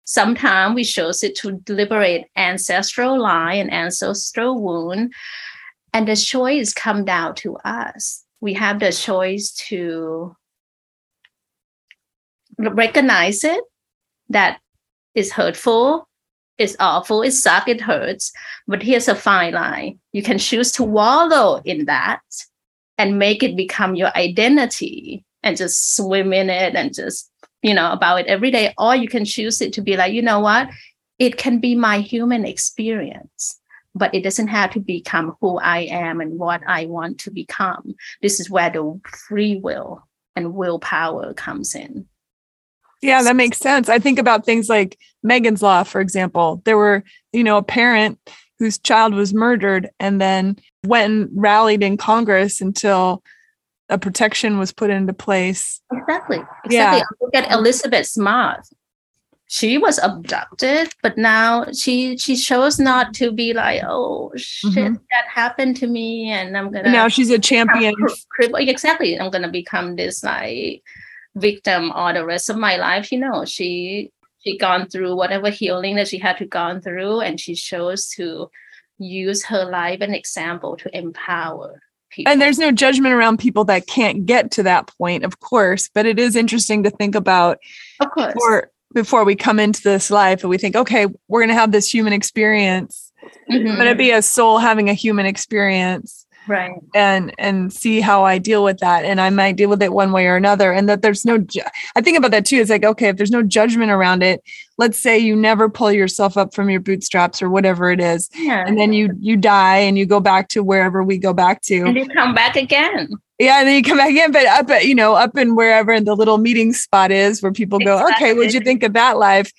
[0.04, 5.12] Sometimes we chose it to liberate ancestral line and ancestral wound.
[5.92, 8.24] And the choice come down to us.
[8.40, 10.36] We have the choice to
[12.58, 13.64] recognize it
[14.28, 14.60] that
[15.14, 16.08] is hurtful
[16.56, 18.32] it's awful, it sucks, it hurts.
[18.68, 19.98] But here's a fine line.
[20.12, 22.20] You can choose to wallow in that
[22.98, 27.30] and make it become your identity and just swim in it and just,
[27.62, 28.74] you know, about it every day.
[28.78, 30.68] Or you can choose it to be like, you know what?
[31.18, 33.60] It can be my human experience,
[33.94, 37.94] but it doesn't have to become who I am and what I want to become.
[38.22, 42.06] This is where the free will and willpower comes in.
[43.02, 43.90] Yeah, that makes sense.
[43.90, 46.62] I think about things like Megan's Law, for example.
[46.64, 48.18] There were, you know, a parent
[48.58, 53.22] whose child was murdered and then went and rallied in Congress until
[53.88, 55.80] a protection was put into place.
[55.92, 56.38] Exactly.
[56.70, 56.96] Yeah.
[56.96, 57.16] Exactly.
[57.20, 58.60] Look at Elizabeth Smart.
[59.46, 65.00] She was abducted, but now she she chose not to be like, oh shit, Mhm.
[65.10, 67.94] that happened to me, and I'm gonna now she's a champion.
[68.40, 69.20] exactly.
[69.20, 70.82] I'm gonna become this like
[71.36, 73.12] victim all the rest of my life.
[73.12, 74.10] You know, she
[74.44, 78.50] she gone through whatever healing that she had to gone through, and she chose to
[78.98, 81.80] use her life an example to empower
[82.10, 82.30] people.
[82.30, 86.06] And there's no judgment around people that can't get to that point, of course, but
[86.06, 87.58] it is interesting to think about
[88.00, 91.48] of course, before before we come into this life and we think, okay, we're going
[91.48, 93.10] to have this human experience.
[93.50, 93.98] I'm going to Mhm.
[93.98, 96.23] be a soul having a human experience.
[96.46, 96.72] Right.
[96.94, 100.12] and and see how I deal with that and I might deal with it one
[100.12, 101.60] way or another and that there's no ju-
[101.96, 104.42] I think about that too it's like okay if there's no judgment around it
[104.78, 108.64] let's say you never pull yourself up from your bootstraps or whatever it is Yeah.
[108.66, 111.82] and then you you die and you go back to wherever we go back to.
[111.82, 113.08] and you come back again.
[113.38, 116.00] yeah and then you come back in but up at you know up in wherever
[116.00, 119.52] the little meeting spot is where people go okay what'd you think of that life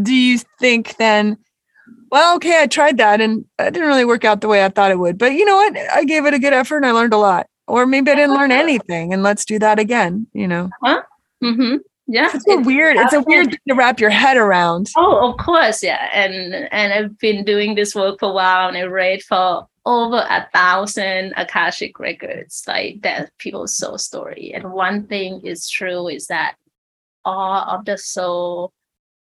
[0.00, 1.36] do you think then
[2.10, 4.90] well, okay, I tried that and it didn't really work out the way I thought
[4.90, 5.18] it would.
[5.18, 5.76] But you know what?
[5.76, 7.46] I gave it a good effort and I learned a lot.
[7.66, 10.70] Or maybe I didn't learn anything and let's do that again, you know.
[10.82, 11.02] Huh?
[11.42, 11.76] Mm-hmm.
[12.10, 12.30] Yeah.
[12.32, 12.96] It's so weird.
[12.96, 14.88] It's a weird thing to wrap your head around.
[14.96, 16.08] Oh, of course, yeah.
[16.14, 20.16] And and I've been doing this work for a while and I read for over
[20.16, 24.52] a thousand Akashic records, like that people's soul story.
[24.54, 26.56] And one thing is true is that
[27.26, 28.72] all of the soul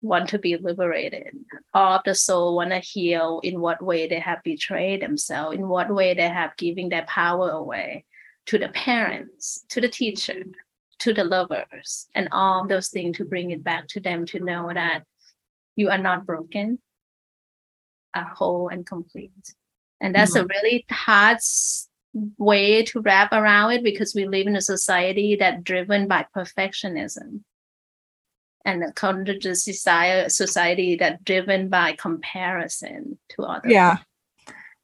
[0.03, 1.37] want to be liberated.
[1.73, 5.69] All of the soul want to heal in what way they have betrayed themselves, in
[5.69, 8.05] what way they have given their power away
[8.47, 10.43] to the parents, to the teacher,
[10.99, 14.71] to the lovers, and all those things to bring it back to them to know
[14.75, 15.05] that
[15.77, 16.81] you are not broken,
[18.15, 19.55] are whole and complete.
[20.01, 20.49] And that's a mm-hmm.
[20.51, 21.39] really hard
[22.37, 27.43] way to wrap around it because we live in a society that driven by perfectionism
[28.65, 33.73] and a contra society society that driven by comparison to others.
[33.73, 33.99] Yeah.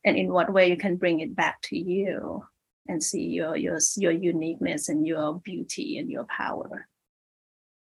[0.04, 2.44] And in what way you can bring it back to you
[2.88, 6.86] and see your your your uniqueness and your beauty and your power.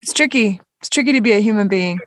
[0.02, 0.62] It's tricky.
[0.80, 2.00] It's tricky to be a human being.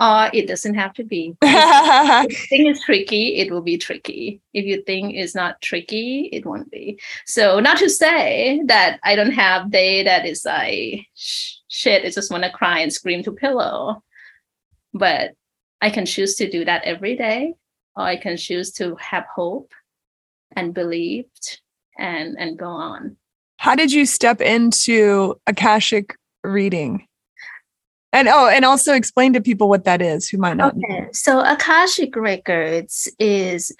[0.00, 1.36] Or uh, it doesn't have to be.
[1.42, 4.40] If you think it's tricky, it will be tricky.
[4.52, 6.98] If you think it's not tricky, it won't be.
[7.26, 11.06] So not to say that I don't have day that is like
[11.74, 14.02] shit, I just want to cry and scream to pillow.
[14.92, 15.32] But
[15.80, 17.54] I can choose to do that every day,
[17.96, 19.72] or I can choose to have hope
[20.54, 21.60] and believed
[21.98, 23.16] and and go on.
[23.56, 27.06] How did you step into Akashic reading?
[28.12, 30.76] And oh, and also explain to people what that is who might not.
[30.76, 33.74] Okay, so Akashic records is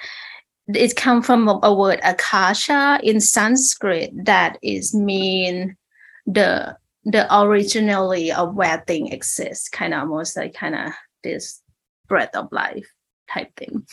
[0.66, 5.76] it come from a, a word akasha in Sanskrit that is mean
[6.26, 10.92] the the originally of where thing exists, kind of almost like kind of
[11.22, 11.62] this
[12.08, 12.86] breath of life
[13.30, 13.86] type thing.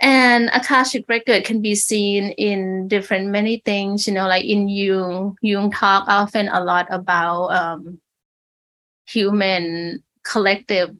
[0.00, 5.36] And Akashic record can be seen in different many things, you know, like in Jung,
[5.42, 8.00] Jung talk often a lot about um,
[9.06, 10.96] human collective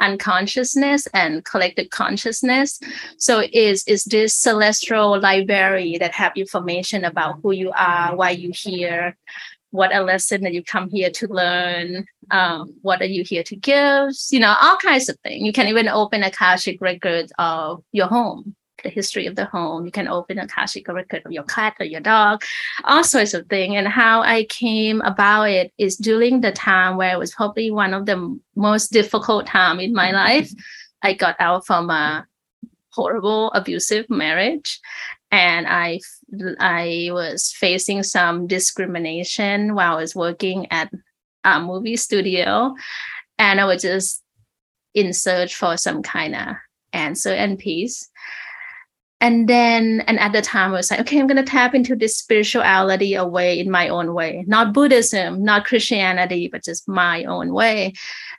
[0.00, 2.78] unconsciousness and collective consciousness
[3.16, 8.52] so is is this celestial library that have information about who you are why you
[8.54, 9.16] here
[9.70, 13.56] what a lesson that you come here to learn um, what are you here to
[13.56, 17.82] give you know all kinds of things you can even open a akashic records of
[17.92, 19.84] your home the history of the home.
[19.84, 22.42] You can open a Akashic record of your cat or your dog,
[22.84, 23.74] all sorts of things.
[23.76, 27.94] And how I came about it is during the time where it was probably one
[27.94, 30.52] of the most difficult time in my life.
[31.02, 32.26] I got out from a
[32.90, 34.80] horrible abusive marriage
[35.30, 36.00] and I
[36.58, 40.90] I was facing some discrimination while I was working at
[41.44, 42.74] a movie studio
[43.38, 44.22] and I was just
[44.94, 46.56] in search for some kind of
[46.92, 48.08] answer and peace.
[49.20, 51.96] And then and at the time i was like okay i'm going to tap into
[51.96, 54.44] this spirituality away in my own way.
[54.46, 57.94] Not buddhism not christianity but just my own way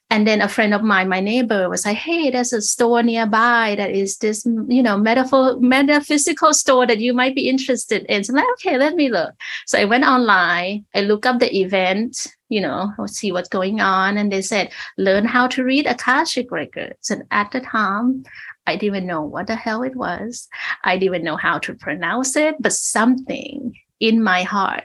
[0.09, 3.75] and then a friend of mine my neighbor was like hey there's a store nearby
[3.77, 8.33] that is this you know metaphysical metaphysical store that you might be interested in so
[8.33, 9.33] i'm like okay let me look
[9.65, 14.17] so i went online i look up the event you know see what's going on
[14.17, 18.23] and they said learn how to read akashic records and at the time
[18.67, 20.47] I didn't even know what the hell it was.
[20.83, 24.83] I didn't even know how to pronounce it, but something in my heart.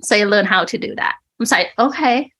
[0.00, 1.16] So I learned how to do that.
[1.38, 2.32] I'm like, okay.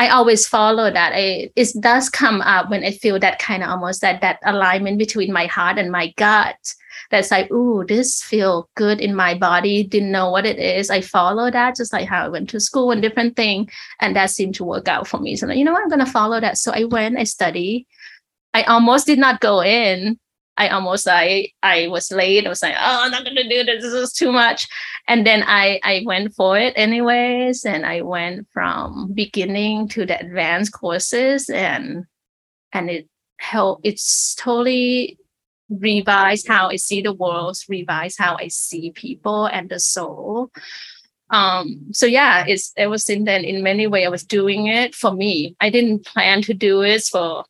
[0.00, 1.12] I always follow that.
[1.14, 4.98] I, it does come up when I feel that kind of almost that that alignment
[4.98, 6.56] between my heart and my gut.
[7.10, 9.82] That's like, ooh, this feel good in my body.
[9.82, 10.88] Didn't know what it is.
[10.88, 13.68] I follow that, just like how I went to school and different thing,
[14.00, 15.36] and that seemed to work out for me.
[15.36, 16.56] So, you know what, I'm gonna follow that.
[16.56, 17.86] So I went, I study,
[18.54, 20.18] I almost did not go in.
[20.60, 22.44] I almost I I was late.
[22.44, 23.82] I was like, oh, I'm not gonna do this.
[23.82, 24.68] This is too much.
[25.08, 30.20] And then I I went for it anyways, and I went from beginning to the
[30.20, 32.04] advanced courses, and
[32.74, 33.08] and it
[33.38, 33.86] helped.
[33.86, 35.18] It's totally
[35.70, 40.50] revised how I see the world, revised how I see people and the soul.
[41.30, 44.94] Um, so yeah, it's it was in then in many ways I was doing it
[44.94, 45.56] for me.
[45.58, 47.44] I didn't plan to do it for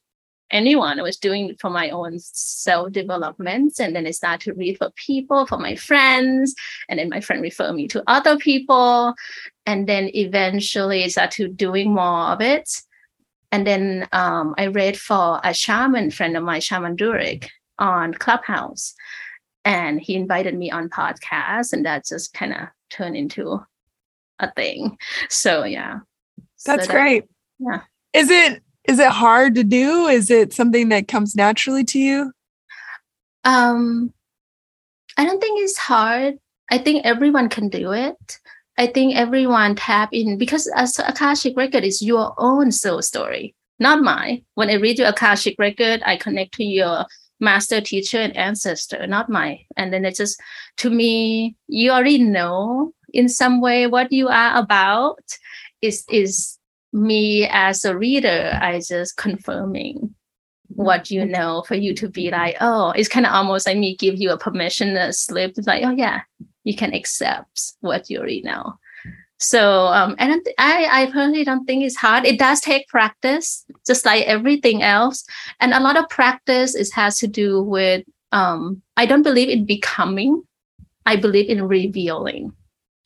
[0.51, 0.99] anyone.
[0.99, 3.79] I was doing it for my own self development.
[3.79, 6.55] And then I started to read for people, for my friends.
[6.89, 9.15] And then my friend referred me to other people.
[9.67, 12.83] And then eventually I started doing more of it.
[13.53, 17.49] And then um, I read for a shaman friend of mine, Shaman Durek,
[17.79, 18.95] on Clubhouse.
[19.65, 23.63] And he invited me on podcast, and that just kind of turned into
[24.39, 24.97] a thing.
[25.29, 26.01] So yeah.
[26.65, 27.25] That's so that, great.
[27.59, 27.83] Yeah.
[28.13, 30.07] Is it is it hard to do?
[30.07, 32.33] Is it something that comes naturally to you?
[33.45, 34.13] Um,
[35.17, 36.35] I don't think it's hard.
[36.71, 38.39] I think everyone can do it.
[38.79, 44.03] I think everyone tap in because as Akashic record is your own soul story, not
[44.03, 44.45] mine.
[44.55, 47.05] When I read your Akashic record, I connect to your
[47.41, 49.59] master teacher and ancestor, not mine.
[49.77, 50.41] And then it's just
[50.79, 55.21] to me, you already know in some way what you are about
[55.83, 56.59] is is
[56.93, 60.15] me as a reader, I just confirming
[60.69, 63.97] what you know for you to be like, oh, it's kind of almost like me
[63.97, 65.55] give you a permission slip.
[65.57, 66.23] It's like, oh yeah,
[66.65, 68.79] you can accept what you read now.
[69.39, 72.27] So um, and I I personally don't think it's hard.
[72.27, 75.25] It does take practice, just like everything else,
[75.61, 79.65] and a lot of practice is has to do with um, I don't believe in
[79.65, 80.43] becoming.
[81.07, 82.53] I believe in revealing.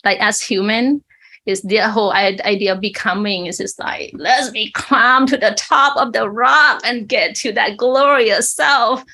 [0.05, 1.05] Like as human,
[1.47, 5.97] is the whole idea of becoming is just like let's be climb to the top
[5.97, 9.05] of the rock and get to that glorious self.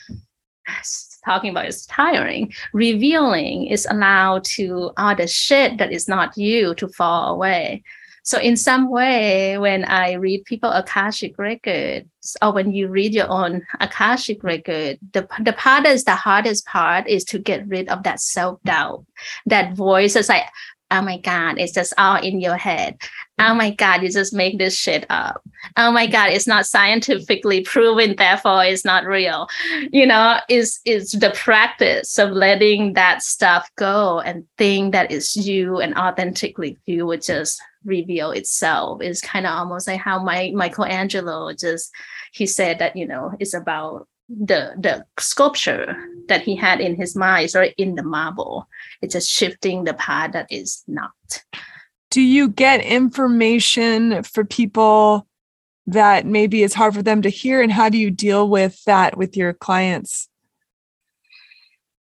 [1.27, 2.51] Talking about is tiring.
[2.73, 7.83] Revealing is allowed to all the shit that is not you to fall away.
[8.23, 13.31] So in some way when i read people akashic records or when you read your
[13.31, 17.89] own akashic record the, the part that is the hardest part is to get rid
[17.89, 19.05] of that self-doubt.
[19.47, 20.45] That voice is like
[20.91, 22.99] oh my god it's just all in your head.
[23.39, 25.43] Oh my god you just make this shit up.
[25.77, 29.49] Oh my god it's not scientifically proven therefore it's not real.
[29.93, 35.37] You know is is the practice of letting that stuff go and think that it's
[35.37, 39.03] you and authentically you would just reveal itself.
[39.03, 41.93] Is kind of almost like how my michelangelo just
[42.33, 45.97] he said that you know it's about the the sculpture
[46.29, 48.69] that he had in his mind or in the marble.
[49.03, 51.43] It's just shifting the part that is not.
[52.11, 55.27] Do you get information for people
[55.87, 57.61] that maybe it's hard for them to hear?
[57.61, 60.29] And how do you deal with that with your clients?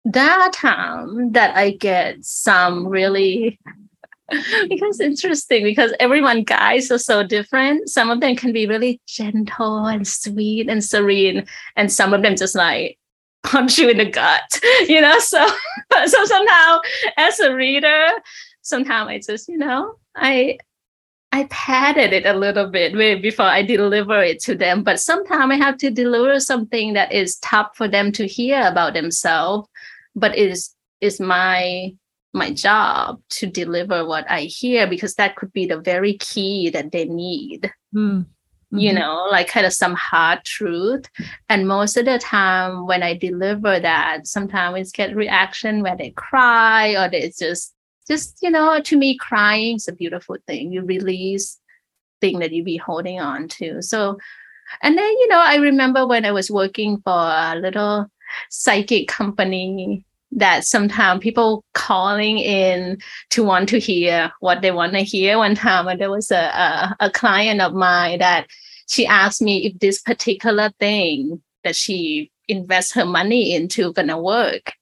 [0.06, 3.58] That time that i get some really
[4.70, 7.90] because interesting because everyone guys are so different.
[7.90, 12.36] Some of them can be really gentle and sweet and serene and some of them
[12.36, 12.98] just like
[13.44, 15.20] punch you in the gut you know?
[15.20, 15.46] So
[16.06, 16.80] so somehow
[17.18, 18.08] as a reader
[18.62, 20.58] sometimes i just you know i
[21.34, 25.56] I padded it a little bit before I deliver it to them, but sometimes I
[25.56, 29.68] have to deliver something that is tough for them to hear about themselves,
[30.16, 31.96] but is is my
[32.34, 36.92] my job to deliver what I hear because that could be the very key that
[36.92, 37.72] they need.
[37.96, 38.26] Mm.
[38.74, 38.80] Mm-hmm.
[38.80, 41.06] You know, like kind of some hard truth.
[41.48, 46.10] And most of the time when I deliver that, sometimes it's get reaction where they
[46.12, 47.76] cry or they just
[48.08, 50.74] just, you know, to me, crying is a beautiful thing.
[50.74, 51.60] You release
[52.20, 53.82] thing that you be holding on to.
[53.84, 54.18] So
[54.82, 58.08] and then, you know, I remember when I was working for a little
[58.50, 60.04] psychic company
[60.36, 62.98] that sometimes people calling in
[63.30, 65.38] to want to hear what they want to hear.
[65.38, 68.48] One time there was a, a, a client of mine that
[68.88, 74.74] she asked me if this particular thing that she invests her money into gonna work.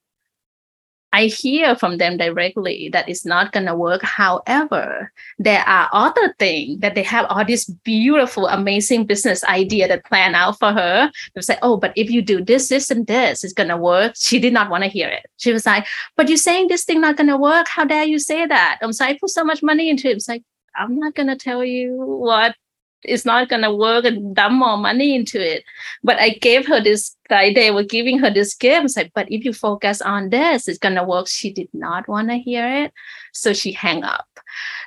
[1.14, 4.02] I hear from them directly that it's not going to work.
[4.02, 10.06] However, there are other things that they have all this beautiful, amazing business idea that
[10.06, 11.12] plan out for her.
[11.36, 14.14] They say, "Oh, but if you do this, this, and this, it's going to work."
[14.16, 15.26] She did not want to hear it.
[15.38, 15.86] She was like,
[16.16, 17.68] "But you're saying this thing not going to work?
[17.68, 20.30] How dare you say that?" I'm sorry, "I put so much money into it." It's
[20.30, 20.44] like,
[20.76, 22.56] "I'm not going to tell you what
[23.04, 25.64] it's not gonna work and dump more money into it.
[26.04, 28.86] But I gave her this like they were giving her this gift.
[28.86, 31.28] It's like, but if you focus on this, it's gonna work.
[31.28, 32.94] She did not want to hear it.
[33.34, 34.28] So she hang up.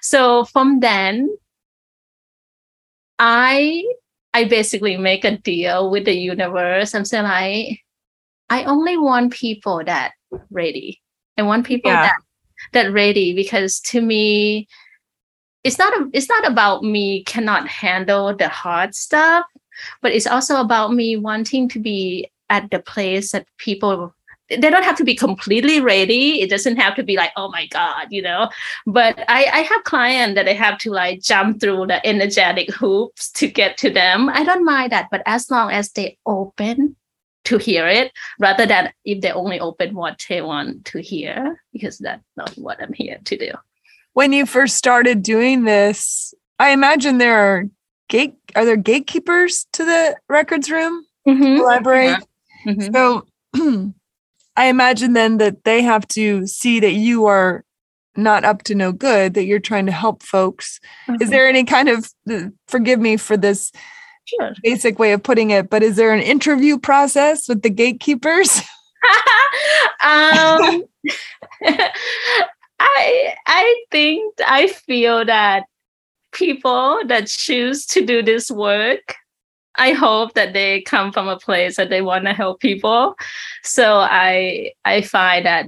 [0.02, 1.36] So from then,
[3.18, 3.84] I
[4.32, 6.94] I basically make a deal with the universe.
[6.94, 7.78] I'm saying I
[8.50, 10.12] I only want people that
[10.50, 11.00] ready.
[11.38, 12.02] I want people yeah.
[12.02, 12.16] that
[12.72, 14.68] that ready because to me,
[15.64, 19.46] it's not a, it's not about me cannot handle the hard stuff
[20.02, 24.14] but it's also about me wanting to be at the place that people
[24.50, 26.42] they don't have to be completely ready.
[26.42, 28.50] It doesn't have to be like oh my god you know?
[28.86, 33.32] But i i have clients that i have to like jump through the energetic hoops
[33.32, 34.28] to get to them.
[34.28, 36.96] I don't mind that but as long as they open
[37.44, 41.98] to hear it rather than if they only open what they want to hear because
[41.98, 43.50] that's not what i'm here to do
[44.14, 47.64] when you first started doing this, I imagine there are
[48.08, 51.58] gate are there gatekeepers to the records room, mm-hmm.
[51.58, 52.06] the library?
[52.06, 52.18] Yeah.
[52.66, 52.94] Mm-hmm.
[52.94, 53.26] So
[54.56, 57.64] I imagine then that they have to see that you are
[58.16, 60.78] not up to no good, that you're trying to help folks.
[61.08, 61.22] Mm-hmm.
[61.22, 63.72] Is there any kind of uh, forgive me for this
[64.26, 64.54] sure.
[64.62, 68.62] basic way of putting it, but is there an interview process with the gatekeepers?
[70.04, 70.84] um,
[72.80, 75.64] I I think I feel that
[76.32, 79.16] people that choose to do this work
[79.76, 83.16] I hope that they come from a place that they want to help people.
[83.62, 85.66] So I I find that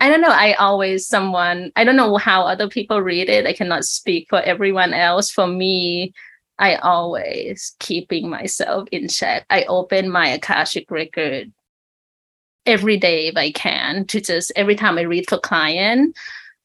[0.00, 3.46] I don't know, I always someone I don't know how other people read it.
[3.46, 5.30] I cannot speak for everyone else.
[5.30, 6.12] For me,
[6.58, 9.44] I always keeping myself in check.
[9.50, 11.52] I open my Akashic record
[12.66, 16.16] every day if I can to just every time I read for client,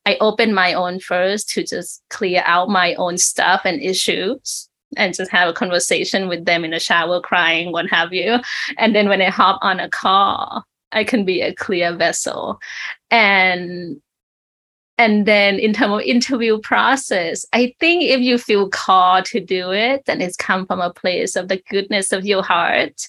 [0.05, 5.13] I open my own first to just clear out my own stuff and issues and
[5.13, 8.37] just have a conversation with them in the shower, crying, what have you.
[8.77, 12.59] And then when I hop on a call, I can be a clear vessel.
[13.11, 14.01] And
[14.99, 19.71] and then in terms of interview process, I think if you feel called to do
[19.71, 23.07] it, then it's come from a place of the goodness of your heart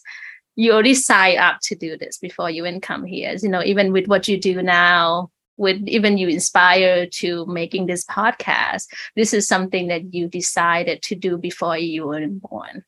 [0.58, 3.32] you already sign up to do this before you even come here.
[3.40, 8.04] You know, even with what you do now, with even you inspire to making this
[8.04, 12.82] podcast, this is something that you decided to do before you were born.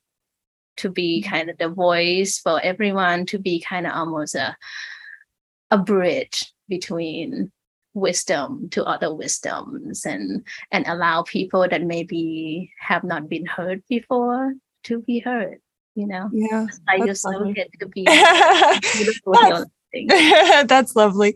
[0.77, 1.33] To be mm-hmm.
[1.33, 4.57] kind of the voice for everyone, to be kind of almost a
[5.69, 7.53] a bridge between
[7.93, 14.55] wisdom to other wisdoms and and allow people that maybe have not been heard before
[14.83, 15.60] to be heard
[15.95, 16.29] you know?
[16.31, 17.53] Yeah i just lovely.
[17.55, 19.65] it to be that's,
[20.67, 21.35] that's lovely.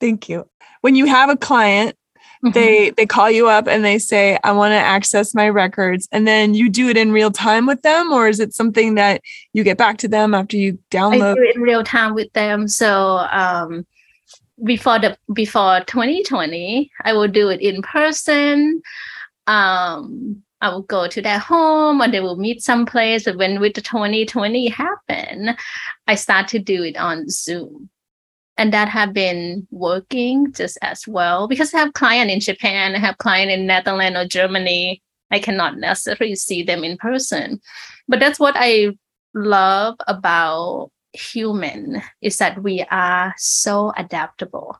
[0.00, 0.48] Thank you.
[0.82, 1.96] When you have a client
[2.44, 2.52] mm-hmm.
[2.52, 6.26] they they call you up and they say i want to access my records and
[6.26, 9.20] then you do it in real time with them or is it something that
[9.52, 12.32] you get back to them after you download I do it in real time with
[12.32, 13.86] them so um
[14.64, 18.82] before the before 2020 i will do it in person
[19.46, 23.24] um I will go to their home or they will meet someplace.
[23.24, 25.56] But when with the 2020 happened,
[26.06, 27.90] I start to do it on Zoom
[28.58, 32.98] and that have been working just as well because I have client in Japan, I
[32.98, 35.00] have client in Netherlands or Germany.
[35.30, 37.60] I cannot necessarily see them in person,
[38.08, 38.96] but that's what I
[39.34, 44.78] love about human is that we are so adaptable.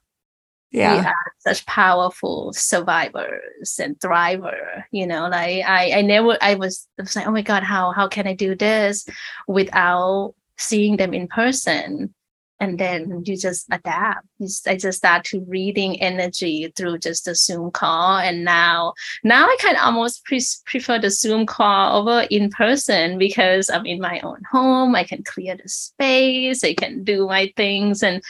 [0.70, 1.00] Yeah.
[1.00, 4.84] We are such powerful survivors and thriver.
[4.90, 7.92] You know, like I, I never I was, I was like, oh my God, how
[7.92, 9.06] how can I do this
[9.46, 12.14] without seeing them in person?
[12.60, 14.26] and then you just adapt.
[14.66, 19.56] I just start to reading energy through just a Zoom call, and now now I
[19.60, 24.20] kind of almost pre- prefer the Zoom call over in person because I'm in my
[24.20, 24.94] own home.
[24.94, 26.64] I can clear the space.
[26.64, 28.22] I can do my things, and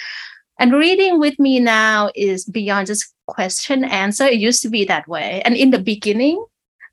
[0.59, 4.25] and reading with me now is beyond just question answer.
[4.25, 6.45] It used to be that way, and in the beginning.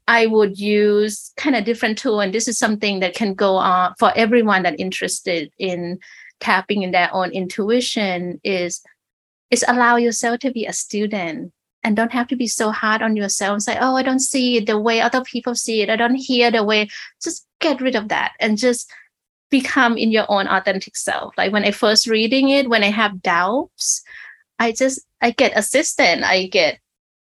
[0.07, 3.95] I would use kind of different tool, and this is something that can go on
[3.97, 5.97] for everyone that interested in
[6.39, 8.82] tapping in their own intuition is
[9.51, 11.51] is allow yourself to be a student
[11.84, 14.66] and don't have to be so hard on yourself say oh i don't see it
[14.66, 16.88] the way other people see it i don't hear the way
[17.24, 18.91] just get rid of that and just
[19.49, 23.21] become in your own authentic self like when i first reading it when i have
[23.21, 24.03] doubts
[24.59, 26.79] i just i get assistant i get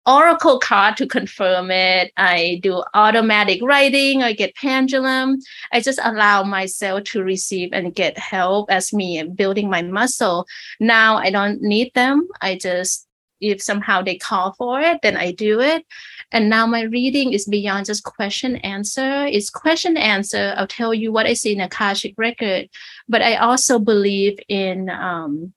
[0.05, 2.11] oracle card to confirm it.
[2.17, 4.23] I do automatic writing.
[4.23, 5.37] I get pendulum.
[5.71, 10.45] I just allow myself to receive and get help as me building my muscle.
[10.79, 12.27] Now I don't need them.
[12.41, 13.07] I just
[13.41, 15.85] if somehow they call for it, then I do it.
[16.31, 19.25] And now my reading is beyond just question answer.
[19.25, 20.53] It's question answer.
[20.55, 22.69] I'll tell you what I see in a Akashic record,
[23.09, 25.53] but I also believe in um,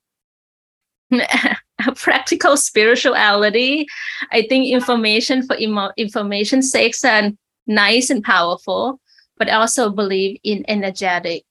[1.95, 3.85] practical spirituality.
[4.31, 8.99] I think information for emo- information sakes and nice and powerful,
[9.37, 11.43] but I also believe in energetic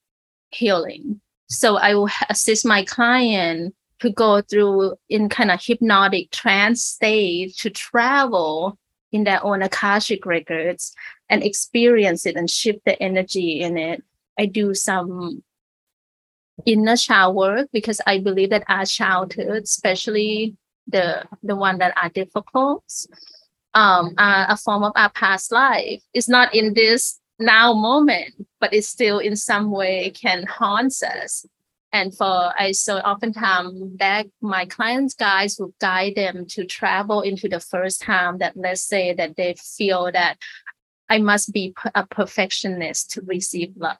[0.51, 1.21] healing.
[1.49, 7.57] So I will assist my client to go through in kind of hypnotic trance state
[7.57, 8.79] to travel
[9.13, 10.95] in their own Akashic records
[11.29, 14.03] and experience it and shift the energy in it.
[14.39, 15.43] I do some
[16.67, 22.11] inner child work because I believe that our childhood, especially the the one that are
[22.11, 22.85] difficult,
[23.75, 26.03] um, are a form of our past life.
[26.13, 31.47] It's not in this now moment, but it's still in some way can haunt us.
[31.95, 37.49] And for I so oftentimes that my clients guys will guide them to travel into
[37.49, 40.39] the first time that let's say that they feel that
[41.09, 43.99] I must be a perfectionist to receive love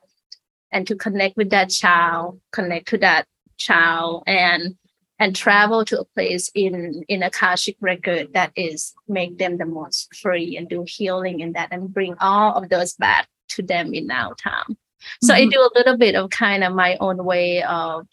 [0.73, 3.27] and to connect with that child, connect to that
[3.59, 4.75] child and
[5.21, 10.13] and travel to a place in in Akashic record that is make them the most
[10.17, 14.09] free and do healing in that and bring all of those back to them in
[14.09, 14.77] now time.
[15.23, 15.49] So mm-hmm.
[15.49, 18.07] I do a little bit of kind of my own way of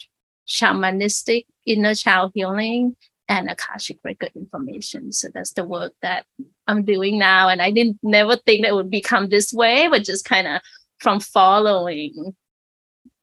[0.47, 2.95] shamanistic inner child healing
[3.29, 5.11] and Akashic record information.
[5.13, 6.25] So that's the work that
[6.67, 7.47] I'm doing now.
[7.47, 10.61] And I didn't never think that would become this way, but just kind of
[10.99, 12.35] from following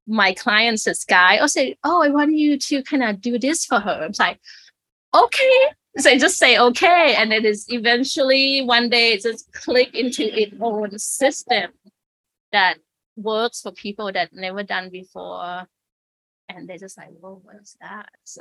[0.06, 3.66] my clients this guy or say, Oh, I want you to kind of do this
[3.66, 4.04] for her.
[4.04, 4.40] I'm like,
[5.14, 5.62] okay.
[5.98, 7.14] So I just say okay.
[7.16, 11.70] And it is eventually one day it just click into its own system
[12.52, 12.78] that
[13.18, 15.66] works for people that never done before.
[16.48, 18.08] And they're just like, Whoa, what's that?
[18.24, 18.40] So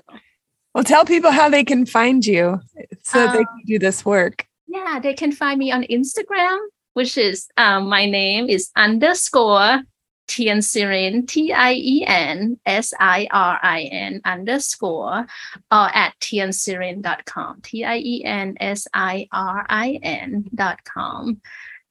[0.74, 2.60] well tell people how they can find you
[3.04, 4.46] so um, they can do this work.
[4.68, 6.60] Yeah, they can find me on Instagram,
[6.94, 9.82] which is um, my name is underscore
[10.28, 15.26] Tien Sirin, T I E N S I R I N underscore,
[15.72, 21.42] or at tiensirin.com, T I E N S I R I N.com.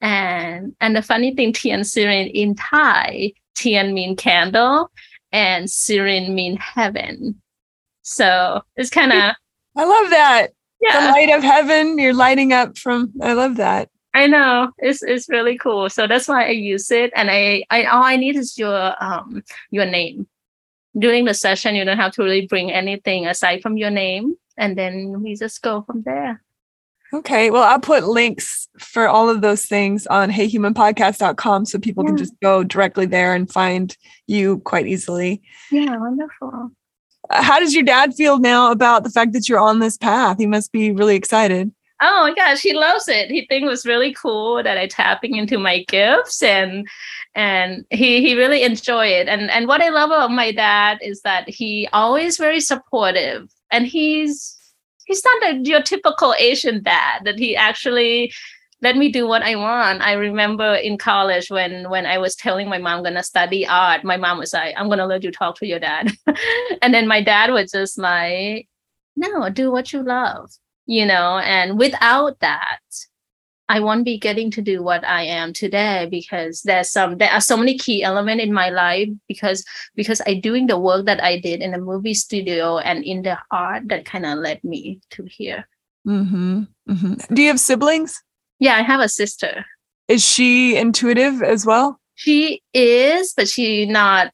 [0.00, 4.90] And, and the funny thing, Tien Sirin in Thai, Tian mean candle,
[5.32, 7.40] and Sirin mean heaven.
[8.02, 9.34] So it's kind of.
[9.76, 10.48] I love that.
[10.80, 11.00] Yeah.
[11.00, 13.12] The light of heaven, you're lighting up from.
[13.22, 13.88] I love that.
[14.14, 15.90] I know it's it's really cool.
[15.90, 19.42] So that's why I use it, and I, I all I need is your um
[19.70, 20.26] your name.
[20.98, 24.76] During the session, you don't have to really bring anything aside from your name, and
[24.76, 26.42] then we just go from there.
[27.14, 27.50] Okay.
[27.50, 32.08] Well, I'll put links for all of those things on heyhumanpodcast.com so people yeah.
[32.08, 33.96] can just go directly there and find
[34.26, 35.42] you quite easily.
[35.70, 36.70] Yeah, wonderful.
[37.30, 40.38] Uh, how does your dad feel now about the fact that you're on this path?
[40.38, 41.72] He must be really excited.
[42.02, 43.30] Oh my gosh, he loves it.
[43.30, 46.86] He thinks it was really cool that I tapping into my gifts and
[47.34, 49.28] and he he really enjoy it.
[49.28, 53.86] And and what I love about my dad is that he always very supportive and
[53.86, 54.55] he's
[55.06, 58.32] he's not a, your typical Asian dad that he actually
[58.82, 60.02] let me do what I want.
[60.02, 64.04] I remember in college when when I was telling my mom I'm gonna study art,
[64.04, 66.12] my mom was like, I'm gonna let you talk to your dad.
[66.82, 68.68] and then my dad was just like,
[69.16, 70.50] No, do what you love,
[70.84, 72.80] you know, and without that,
[73.68, 77.40] I won't be getting to do what I am today because there's some there are
[77.40, 79.64] so many key elements in my life because
[79.96, 83.38] because I doing the work that I did in the movie studio and in the
[83.50, 85.66] art that kind of led me to here.
[86.06, 86.62] Mm-hmm.
[86.88, 87.34] Mm-hmm.
[87.34, 88.22] Do you have siblings?
[88.60, 89.64] Yeah, I have a sister.
[90.08, 92.00] Is she intuitive as well?
[92.14, 94.32] She is, but she not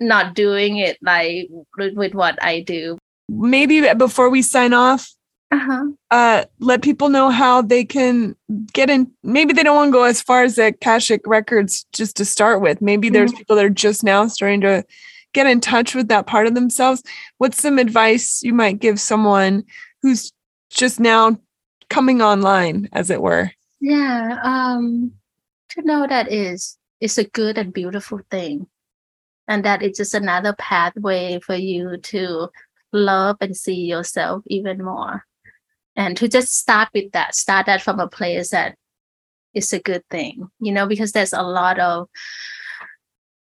[0.00, 1.48] not doing it like
[1.78, 2.98] with what I do.
[3.28, 5.15] Maybe before we sign off,
[5.50, 5.86] uh-huh.
[6.10, 8.34] uh, let people know how they can
[8.72, 9.10] get in.
[9.22, 12.60] Maybe they don't want to go as far as the Akashic records just to start
[12.60, 12.82] with.
[12.82, 13.14] Maybe mm-hmm.
[13.14, 14.84] there's people that are just now starting to
[15.32, 17.02] get in touch with that part of themselves.
[17.38, 19.64] What's some advice you might give someone
[20.02, 20.32] who's
[20.70, 21.38] just now
[21.90, 23.52] coming online, as it were?
[23.80, 25.12] Yeah, um,
[25.70, 28.66] to know that is is a good and beautiful thing,
[29.46, 32.48] and that it's just another pathway for you to
[32.92, 35.24] love and see yourself even more,
[35.96, 37.34] and to just start with that.
[37.34, 38.76] Start that from a place that
[39.54, 42.08] is a good thing, you know, because there's a lot of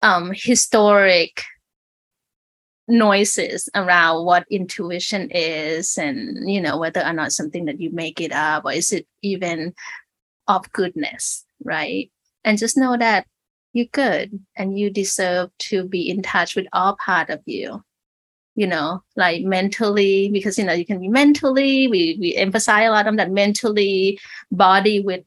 [0.02, 1.44] um historic
[2.88, 8.20] noises around what intuition is and you know whether or not something that you make
[8.20, 9.72] it up or is it even
[10.48, 12.10] of goodness right
[12.44, 13.26] and just know that
[13.72, 17.82] you're good and you deserve to be in touch with all part of you
[18.60, 22.90] you know, like mentally, because you know, you can be mentally, we we emphasize a
[22.90, 24.20] lot on that mentally
[24.52, 25.24] body with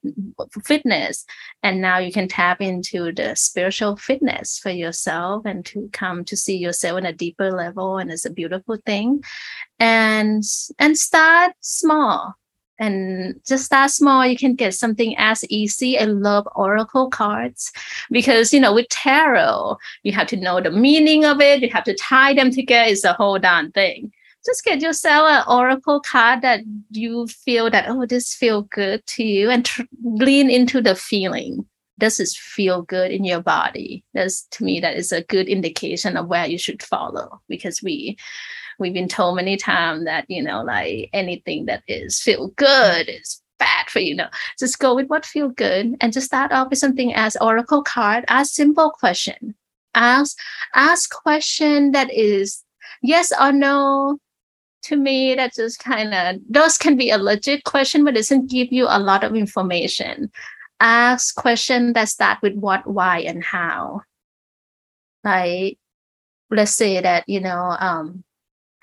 [0.63, 1.25] fitness.
[1.63, 6.37] And now you can tap into the spiritual fitness for yourself and to come to
[6.37, 7.97] see yourself on a deeper level.
[7.97, 9.23] And it's a beautiful thing.
[9.79, 10.43] And
[10.77, 12.35] and start small
[12.79, 17.71] and just that small you can get something as easy i love oracle cards
[18.09, 21.83] because you know with tarot you have to know the meaning of it you have
[21.83, 24.11] to tie them together it's a whole darn thing.
[24.45, 26.61] Just get yourself an oracle card that
[26.91, 31.65] you feel that oh this feel good to you and tr- lean into the feeling.
[31.99, 34.03] Does this feel good in your body?
[34.13, 38.17] That's to me that is a good indication of where you should follow because we
[38.83, 43.41] we've been told many times that you know like anything that is feel good is
[43.57, 44.13] bad for you.
[44.13, 44.27] Know
[44.59, 48.25] just go with what feel good and just start off with something as oracle card
[48.27, 49.55] ask simple question.
[49.95, 50.37] Ask
[50.75, 52.61] ask question that is
[53.01, 54.19] yes or no
[54.83, 58.71] to me that just kind of those can be a legit question but doesn't give
[58.71, 60.29] you a lot of information.
[60.81, 64.01] Ask question that start with what why and how.
[65.23, 65.77] Like
[66.49, 68.23] let's say that you know um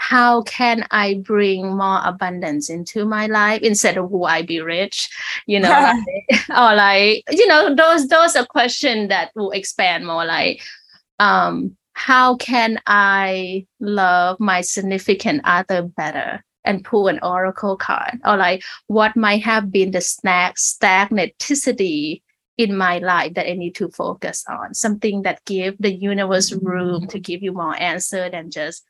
[0.00, 5.10] how can I bring more abundance into my life instead of will I be rich?
[5.46, 5.68] You know,
[6.30, 10.62] like, or like, you know, those those are questions that will expand more like
[11.18, 16.42] um how can I love my significant other better?
[16.62, 22.20] and pull an oracle card or like what might have been the snack stagnaticity
[22.58, 27.06] in my life that I need to focus on something that give the universe room
[27.06, 28.84] to give you more answer than just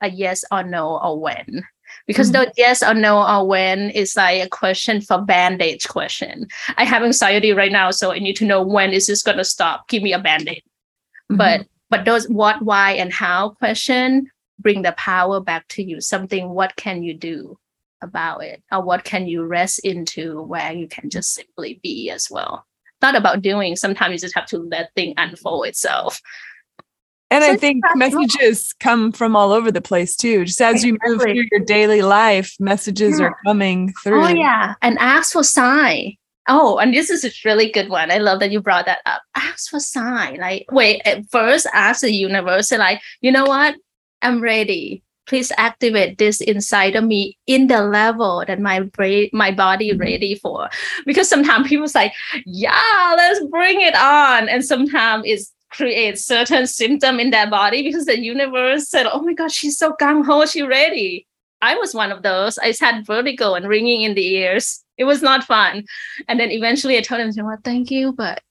[0.00, 1.64] a yes or no or when.
[2.06, 2.44] Because mm-hmm.
[2.44, 6.46] the yes or no or when is like a question for bandage question.
[6.76, 9.44] I have anxiety right now so i need to know when is this going to
[9.44, 9.88] stop.
[9.88, 10.62] Give me a band-aid
[11.30, 11.36] mm-hmm.
[11.36, 14.30] but but those what why and how question
[14.60, 16.00] bring the power back to you.
[16.00, 17.58] Something what can you do
[18.02, 18.62] about it?
[18.70, 22.66] Or what can you rest into where you can just simply be as well?
[23.02, 23.76] Not about doing.
[23.76, 26.20] Sometimes you just have to let thing unfold itself
[27.30, 30.44] and so I think messages come from all over the place too.
[30.44, 33.26] Just as you move through your daily life, messages yeah.
[33.26, 34.24] are coming through.
[34.24, 36.16] Oh yeah, and ask for sign.
[36.48, 38.10] Oh, and this is a really good one.
[38.10, 39.22] I love that you brought that up.
[39.36, 40.38] Ask for sign.
[40.38, 43.76] Like, wait, at first ask the universe, and like, you know what?
[44.22, 45.04] I'm ready.
[45.26, 50.00] Please activate this inside of me in the level that my brain, my body mm-hmm.
[50.00, 50.68] ready for.
[51.06, 52.12] Because sometimes people say,
[52.44, 54.48] yeah, let's bring it on.
[54.48, 59.34] And sometimes it's create certain symptom in their body because the universe said, "Oh my
[59.34, 61.26] God, she's so gung ho, she ready."
[61.62, 62.58] I was one of those.
[62.58, 64.82] I had vertigo and ringing in the ears.
[64.96, 65.84] It was not fun.
[66.26, 68.42] And then eventually I told him, you know what, thank you, but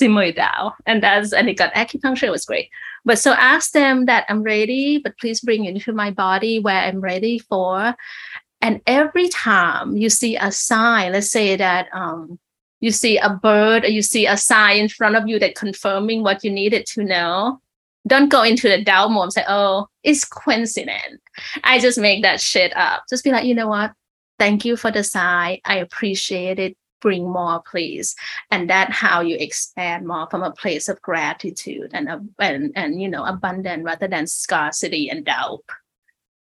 [0.00, 0.72] it down.
[0.86, 2.24] And that's and it got acupuncture.
[2.24, 2.70] It was great.
[3.04, 6.76] But so ask them that I'm ready, but please bring it into my body where
[6.76, 7.94] I'm ready for.
[8.60, 12.38] And every time you see a sign, let's say that um,
[12.82, 16.22] you see a bird or you see a sign in front of you that confirming
[16.24, 17.60] what you needed to know,
[18.08, 21.22] don't go into the doubt mode and say, oh, it's coincidence.
[21.62, 23.04] I just make that shit up.
[23.08, 23.92] Just be like, you know what?
[24.36, 25.58] Thank you for the sign.
[25.64, 26.76] I appreciate it.
[27.00, 28.16] Bring more, please.
[28.50, 32.08] And that's how you expand more from a place of gratitude and
[32.38, 35.64] and and you know abundant rather than scarcity and doubt.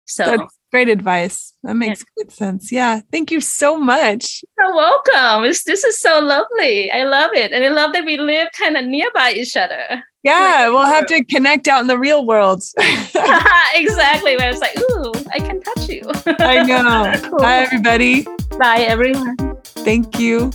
[0.06, 1.52] So That's great advice.
[1.62, 2.22] That makes yeah.
[2.22, 2.72] good sense.
[2.72, 3.00] Yeah.
[3.10, 4.44] Thank you so much.
[4.58, 5.44] You're welcome.
[5.44, 6.90] It's, this is so lovely.
[6.90, 7.52] I love it.
[7.52, 10.04] And I love that we live kind of nearby each other.
[10.22, 12.62] Yeah, we'll uh, have to connect out in the real world.
[13.74, 14.36] exactly.
[14.36, 16.02] Where it's like, ooh, I can touch you.
[16.40, 17.12] I know.
[17.30, 17.38] Cool.
[17.38, 18.26] Bye, everybody.
[18.58, 19.36] Bye, everyone.
[19.64, 20.50] Thank you.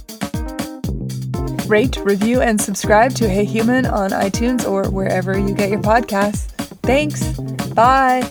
[1.67, 6.47] Rate, review, and subscribe to Hey Human on iTunes or wherever you get your podcasts.
[6.83, 7.31] Thanks.
[7.73, 8.29] Bye.